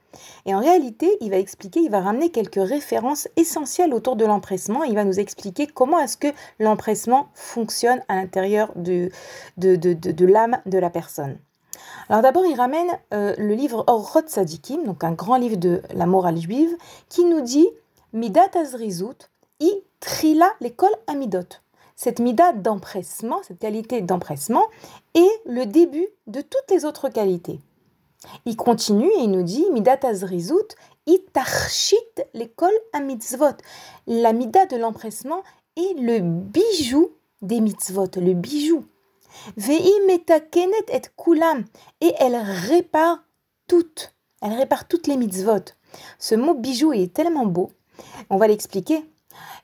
[0.45, 4.83] Et en réalité, il va expliquer, il va ramener quelques références essentielles autour de l'empressement.
[4.83, 6.27] Il va nous expliquer comment est-ce que
[6.59, 9.11] l'empressement fonctionne à l'intérieur de,
[9.57, 11.37] l'âme de la personne.
[12.09, 16.05] Alors d'abord, il ramène euh, le livre Orot Sadikim, donc un grand livre de la
[16.05, 16.75] morale juive,
[17.07, 17.67] qui nous dit
[18.13, 19.29] Midat Azrizut
[19.59, 21.59] i trila l'école amidot.
[21.95, 24.63] Cette midat d'empressement, cette qualité d'empressement,
[25.13, 27.59] est le début de toutes les autres qualités.
[28.45, 31.95] Il continue et il nous dit Midat Azrizut i tarchit
[32.33, 33.55] l'école amitzvot.
[34.07, 35.43] La midat de l'empressement
[35.75, 37.11] est le bijou
[37.41, 38.85] des mitzvot, le bijou
[39.55, 41.65] Vei metakenet et kulam.
[42.01, 43.23] Et elle répare
[43.67, 44.13] toutes.
[44.41, 45.73] Elle répare toutes les mitzvot.
[46.17, 47.71] Ce mot bijou est tellement beau.
[48.29, 49.05] On va l'expliquer.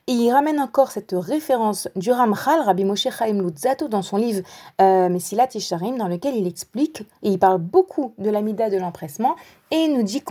[0.08, 4.42] Et il ramène encore cette référence du Ramchal, Rabbi Moshe Chaim Lutzato, dans son livre
[4.80, 9.34] euh, Mesilat Yesharim, dans lequel il explique, et il parle beaucoup de l'amida de l'empressement,
[9.72, 10.22] et il nous dit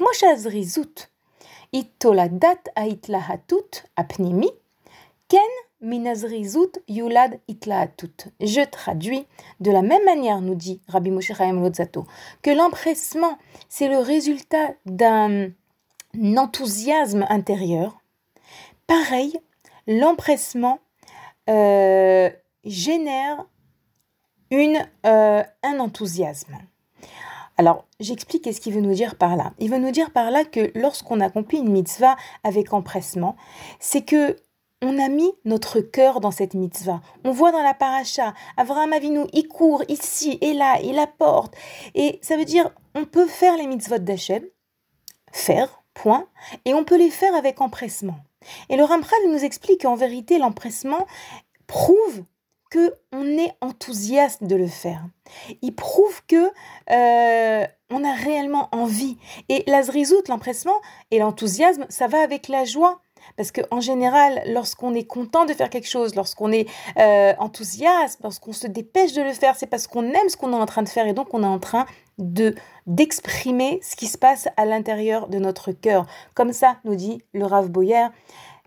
[1.73, 4.49] itoladat aitlahatut apnimi,
[5.28, 5.41] ken
[5.82, 8.32] minazrizut yulad itlahatut.
[8.39, 9.28] Je traduis
[9.59, 12.05] de la même manière, nous dit Rabbi Moshe Chaim Lutzato,
[12.41, 15.49] que l'empressement, c'est le résultat d'un
[16.38, 17.97] enthousiasme intérieur.
[18.88, 19.38] Pareil,
[19.88, 20.79] l'empressement
[21.49, 22.29] euh,
[22.63, 23.45] génère
[24.51, 26.57] une, euh, un enthousiasme.
[27.57, 29.53] Alors, j'explique ce qu'il veut nous dire par là.
[29.59, 33.36] Il veut nous dire par là que lorsqu'on accomplit une mitzvah avec empressement,
[33.79, 34.36] c'est que
[34.81, 37.01] on a mis notre cœur dans cette mitzvah.
[37.23, 41.55] On voit dans la paracha, Avraham Avinu, il court ici et là, il apporte.
[41.95, 44.43] Et ça veut dire, on peut faire les mitzvot d'Hachem,
[45.31, 46.27] faire, point,
[46.65, 48.17] et on peut les faire avec empressement.
[48.70, 51.06] Et le Ramchal nous explique qu'en vérité, l'empressement
[51.68, 52.24] prouve
[52.72, 55.06] que on est enthousiaste de le faire.
[55.62, 56.52] Il prouve que
[56.91, 59.18] euh, on a réellement envie.
[59.50, 59.82] Et la
[60.28, 60.76] l'empressement
[61.12, 63.02] et l'enthousiasme, ça va avec la joie.
[63.38, 66.68] Parce qu'en général, lorsqu'on est content de faire quelque chose, lorsqu'on est
[67.00, 70.62] euh, enthousiaste, lorsqu'on se dépêche de le faire, c'est parce qu'on aime ce qu'on est
[70.62, 71.86] en train de faire et donc on est en train
[72.18, 76.05] de d'exprimer ce qui se passe à l'intérieur de notre cœur.
[76.33, 78.07] Comme ça, nous dit le Rav Boyer,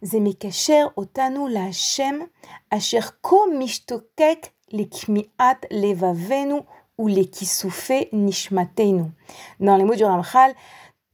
[0.02, 2.26] Zemekasher otanu la Hashem,
[2.70, 6.60] asher ko mishtokek lekmiat levavenu
[6.98, 9.04] ou lekisoufe nishmatenu.
[9.60, 10.54] Dans les mots du Ramchal,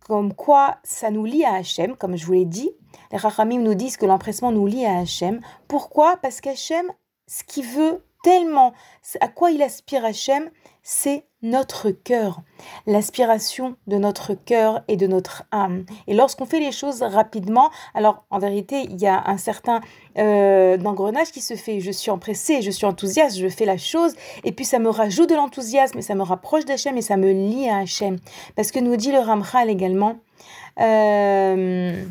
[0.07, 2.71] comme quoi ça nous lie à Hachem, comme je vous l'ai dit.
[3.11, 5.41] Les Rachamim nous disent que l'empressement nous lie à Hachem.
[5.69, 6.17] Pourquoi?
[6.19, 6.87] Parce qu'Hachem,
[7.27, 8.73] ce qu'il veut tellement,
[9.21, 10.51] à quoi il aspire Hachem,
[10.83, 12.41] c'est notre cœur,
[12.87, 15.85] l'aspiration de notre cœur et de notre âme.
[16.07, 19.83] Et lorsqu'on fait les choses rapidement, alors en vérité, il y a un certain
[20.17, 21.81] euh, engrenage qui se fait.
[21.81, 25.29] Je suis empressée, je suis enthousiaste, je fais la chose, et puis ça me rajoute
[25.29, 28.19] de l'enthousiasme, et ça me rapproche d'Hachem, et ça me lie à Hachem.
[28.57, 30.17] Parce que nous dit le Ramchal également
[30.81, 32.05] euh,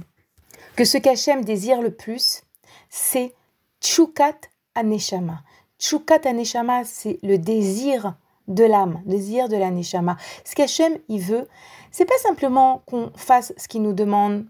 [0.76, 2.44] que ce qu'Hachem désire le plus,
[2.92, 3.34] c'est
[3.82, 4.38] Tchukat
[4.76, 5.42] Aneshama.
[5.84, 8.16] Tchukat Aneshama, c'est le désir
[8.48, 10.16] de l'âme, désir de la neshama.
[10.46, 11.46] Ce qu'Hachem, il veut,
[11.92, 14.46] c'est pas simplement qu'on fasse ce qu'il nous demande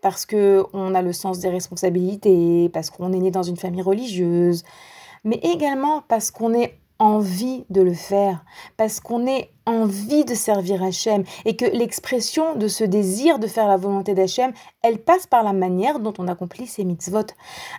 [0.00, 3.82] parce que on a le sens des responsabilités, parce qu'on est né dans une famille
[3.82, 4.62] religieuse,
[5.24, 8.44] mais également parce qu'on est envie de le faire,
[8.76, 13.66] parce qu'on est envie de servir Hachem et que l'expression de ce désir de faire
[13.66, 17.26] la volonté d'Hachem, elle passe par la manière dont on accomplit ces mitzvot.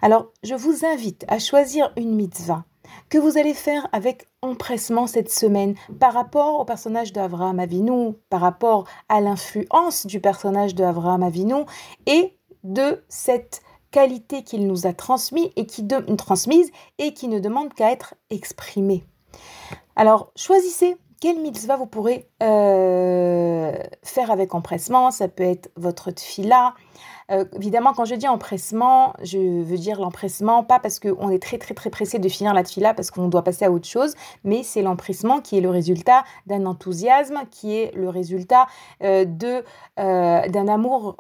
[0.02, 2.66] Alors, je vous invite à choisir une mitzvah
[3.10, 8.42] que vous allez faire avec empressement cette semaine par rapport au personnage d'Avraham Avinu, par
[8.42, 11.64] rapport à l'influence du personnage d'Avraham Avinu
[12.06, 13.62] et de cette
[14.44, 19.04] qu'il nous a transmis et qui de, transmise et qui ne demande qu'à être exprimée.
[19.96, 23.72] Alors, choisissez quelle mitzvah vous pourrez euh,
[24.04, 25.10] faire avec empressement.
[25.10, 26.76] Ça peut être votre tfila,
[27.32, 31.58] euh, évidemment, quand je dis empressement, je veux dire l'empressement, pas parce qu'on est très
[31.58, 34.64] très très pressé de finir la tfila, parce qu'on doit passer à autre chose, mais
[34.64, 38.68] c'est l'empressement qui est le résultat d'un enthousiasme, qui est le résultat
[39.04, 39.64] euh, de
[39.98, 41.18] d'un amour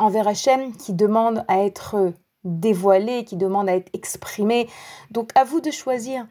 [0.00, 2.12] envers Hachem qui demande à être
[2.44, 4.68] dévoilé, qui demande à être exprimé.
[5.10, 6.26] Donc à vous de choisir.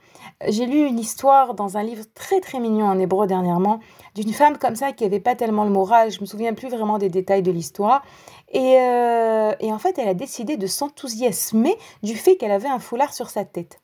[0.48, 3.80] J'ai lu une histoire dans un livre très très mignon en hébreu dernièrement
[4.16, 6.12] d'une femme comme ça qui avait pas tellement le moral.
[6.12, 8.04] Je me souviens plus vraiment des détails de l'histoire.
[8.56, 13.14] Euh, et en fait, elle a décidé de s'enthousiasmer du fait qu'elle avait un foulard
[13.14, 13.80] sur sa tête.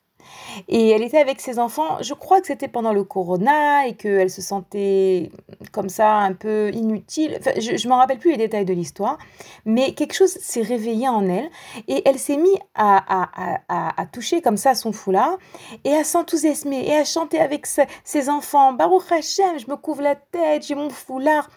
[0.68, 4.30] Et elle était avec ses enfants, je crois que c'était pendant le corona et qu'elle
[4.30, 5.30] se sentait
[5.72, 7.38] comme ça un peu inutile.
[7.58, 9.18] je ne me rappelle plus les détails de l'histoire,
[9.64, 11.50] mais quelque chose s'est réveillé en elle
[11.88, 13.28] et elle s'est mise à,
[13.68, 15.36] à, toucher comme ça son foulard
[15.84, 18.72] et à s'enthousiasmer et à chanter avec ses, enfants.
[18.72, 21.50] Baruch Hashem, je me couvre la tête, j'ai mon foulard.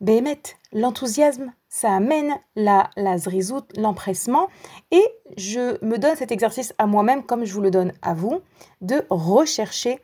[0.00, 0.42] Bémet,
[0.72, 4.48] l'enthousiasme ça amène la, la zrizout, l'empressement,
[4.90, 5.02] et
[5.38, 8.40] je me donne cet exercice à moi-même, comme je vous le donne à vous,
[8.82, 9.98] de rechercher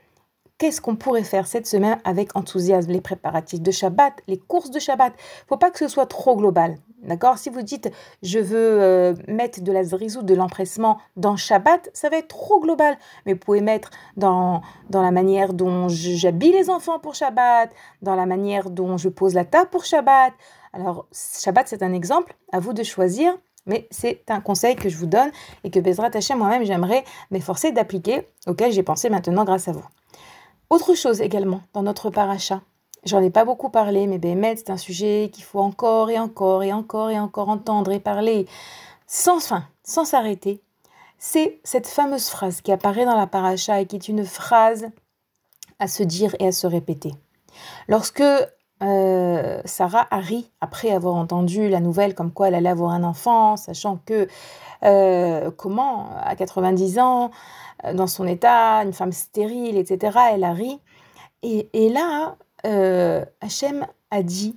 [0.56, 4.78] qu'est-ce qu'on pourrait faire cette semaine avec enthousiasme, les préparatifs de Shabbat, les courses de
[4.78, 5.12] Shabbat.
[5.46, 6.76] Faut pas que ce soit trop global.
[7.02, 7.36] D'accord?
[7.36, 7.92] Si vous dites
[8.22, 12.60] je veux euh, mettre de la zrizout, de l'empressement dans Shabbat, ça va être trop
[12.60, 12.96] global.
[13.26, 18.16] Mais vous pouvez mettre dans, dans la manière dont j'habille les enfants pour Shabbat, dans
[18.16, 20.32] la manière dont je pose la table pour Shabbat,
[20.78, 22.36] alors, Shabbat, c'est un exemple.
[22.52, 25.30] À vous de choisir Mais c'est un conseil que je vous donne
[25.64, 29.84] et que Bezrat Hachem moi-même j'aimerais m'efforcer d'appliquer, auquel j'ai pensé maintenant grâce à vous.
[30.70, 32.62] Autre chose également dans notre paracha,
[33.04, 36.62] j'en ai pas beaucoup parlé, mais Bémet, c'est un sujet qu'il faut encore et encore
[36.62, 38.46] et encore et encore entendre et parler
[39.06, 40.62] sans fin, sans s'arrêter.
[41.18, 44.88] C'est cette fameuse phrase qui apparaît dans la paracha et qui est une phrase
[45.78, 47.12] à se dire et à se répéter.
[47.88, 48.22] Lorsque
[48.82, 53.02] euh, Sarah a ri après avoir entendu la nouvelle comme quoi elle allait avoir un
[53.02, 54.28] enfant, sachant que
[54.84, 57.30] euh, comment, à 90 ans,
[57.84, 60.80] euh, dans son état, une femme stérile, etc., elle a ri.
[61.42, 62.36] Et, là,
[63.40, 64.56] Hachem a dit,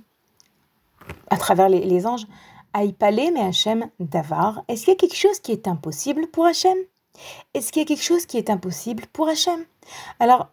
[1.30, 2.26] à travers les, les anges,
[2.74, 6.76] Aïpalé, mais Hachem Davar, est-ce qu'il y a quelque chose qui est impossible pour Hachem?
[7.54, 9.64] Est-ce qu'il y a quelque chose qui est impossible pour Hachem?
[10.18, 10.48] Alors,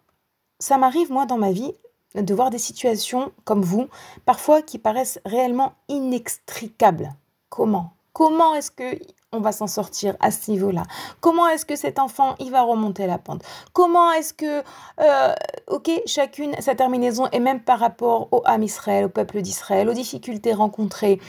[0.60, 1.74] ça m'arrive, moi, dans ma vie,
[2.16, 3.88] de voir des situations comme vous,
[4.26, 7.14] parfois qui paraissent réellement inextricables.
[7.50, 7.94] Comment?
[8.14, 9.00] Comment est-ce que
[9.32, 10.84] on va s'en sortir à ce niveau-là?
[11.22, 13.44] Comment est-ce que cet enfant, il va remonter la pente?
[13.74, 14.64] Comment est-ce que,
[15.00, 15.34] euh,
[15.68, 19.94] ok, chacune, sa terminaison, et même par rapport au âme Israël, au peuple d'Israël, aux
[19.94, 21.20] difficultés rencontrées,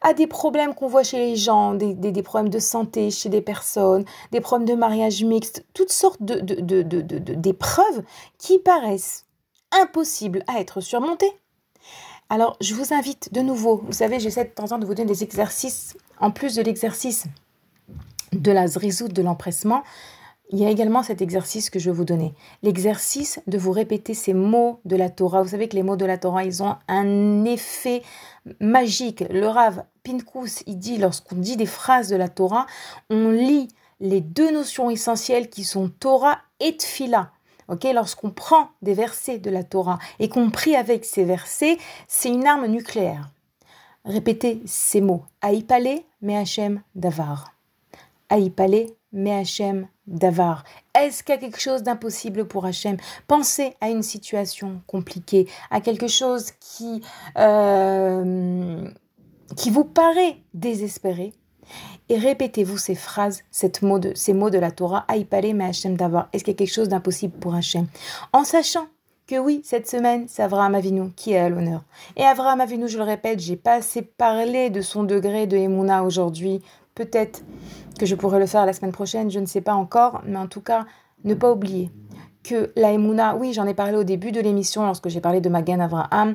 [0.00, 3.40] à des problèmes qu'on voit chez les gens, des, des, problèmes de santé chez des
[3.40, 8.04] personnes, des problèmes de mariage mixte, toutes sortes d'épreuves de, de, de,
[8.38, 9.24] qui paraissent
[9.82, 11.32] impossibles à être surmontées.
[12.30, 14.94] Alors, je vous invite de nouveau, vous savez, j'essaie de temps en temps de vous
[14.94, 17.26] donner des exercices, en plus de l'exercice
[18.32, 19.82] de la zrizout, de l'empressement,
[20.50, 22.34] il y a également cet exercice que je vais vous donner.
[22.62, 25.42] L'exercice de vous répéter ces mots de la Torah.
[25.42, 28.02] Vous savez que les mots de la Torah, ils ont un effet
[28.60, 29.24] magique.
[29.30, 32.66] Le Rav Pinkus, il dit, lorsqu'on dit des phrases de la Torah,
[33.08, 33.68] on lit
[34.00, 37.32] les deux notions essentielles qui sont Torah et Tfila.
[37.68, 42.46] Lorsqu'on prend des versets de la Torah et qu'on prie avec ces versets, c'est une
[42.46, 43.30] arme nucléaire.
[44.04, 45.24] Répétez ces mots.
[45.40, 47.54] Aïpale, Me'Hachem, Davar.
[48.28, 50.64] Aïpale, Me'Hachem, Davar.
[50.94, 52.98] Est-ce qu'il y a quelque chose d'impossible pour Hachem?
[53.26, 57.02] Pensez à une situation compliquée, à quelque chose qui,
[57.38, 58.86] euh,
[59.56, 61.32] qui vous paraît désespéré.
[62.08, 66.28] Et répétez-vous ces phrases, de, ces mots de la Torah, Aïpale, mais Hachem Davar.
[66.32, 67.86] Est-ce qu'il y a quelque chose d'impossible pour Hachem?
[68.32, 68.86] En sachant
[69.26, 71.82] que oui, cette semaine, c'est Avraham Avinu qui est à l'honneur.
[72.16, 76.04] Et Avraham Avinu, je le répète, j'ai pas assez parlé de son degré de Emouna
[76.04, 76.60] aujourd'hui.
[76.94, 77.42] Peut-être
[77.98, 80.46] que je pourrais le faire la semaine prochaine, je ne sais pas encore, mais en
[80.46, 80.84] tout cas,
[81.24, 81.90] ne pas oublier
[82.42, 85.48] que la Emouna, oui, j'en ai parlé au début de l'émission lorsque j'ai parlé de
[85.48, 86.34] Magan Avraham,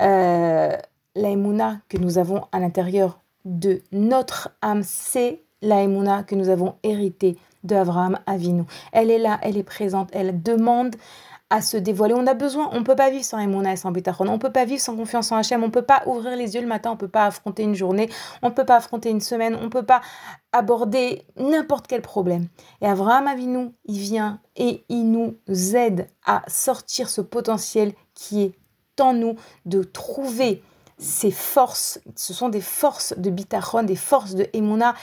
[0.00, 0.76] euh,
[1.16, 6.48] la Emouna que nous avons à l'intérieur de notre âme, c'est la Emouna que nous
[6.48, 8.64] avons héritée de Avraham Avinu.
[8.92, 10.94] Elle est là, elle est présente, elle demande
[11.50, 12.14] à se dévoiler.
[12.14, 14.38] On a besoin, on ne peut pas vivre sans Emouna et sans Bitachon, on ne
[14.38, 16.66] peut pas vivre sans confiance en Hachem, on ne peut pas ouvrir les yeux le
[16.66, 18.10] matin, on ne peut pas affronter une journée,
[18.42, 20.02] on ne peut pas affronter une semaine, on peut pas
[20.52, 22.48] aborder n'importe quel problème.
[22.82, 25.36] Et Avraham Avinu, il vient et il nous
[25.74, 28.54] aide à sortir ce potentiel qui est
[29.00, 30.62] en nous, de trouver
[30.98, 34.94] ces forces, ce sont des forces de Bitachon, des forces de Emouna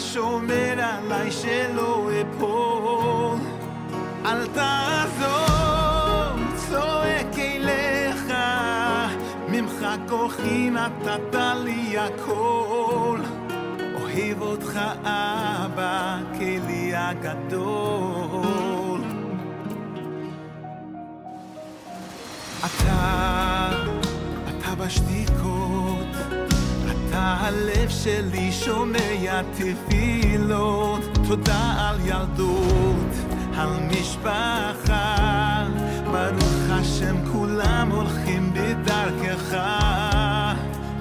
[0.00, 3.38] שומר עליי שלא אפול.
[4.26, 5.19] אל תעזור,
[10.20, 13.18] כוחי נתת לי הכל.
[14.02, 19.00] אוהב אותך אבא, כלי הגדול.
[22.58, 23.70] אתה,
[24.48, 26.16] אתה בשתיקות,
[26.90, 33.14] אתה הלב שלי שומע תפילות, תודה על ילדות,
[33.56, 35.66] על משפחה,
[36.04, 39.56] ברוך השם כולם הולכים בדרכך,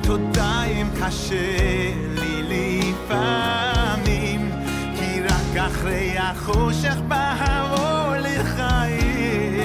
[0.10, 2.42] תודה אם קשה לי
[2.92, 4.52] לפעמים,
[4.96, 7.36] כי רק אחרי החושך בא
[8.18, 9.64] לחיים.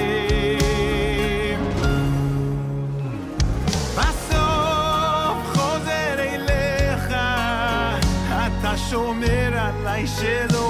[3.95, 7.15] בסוף חוזר אליך,
[8.29, 10.64] אתה שומר עליי שלא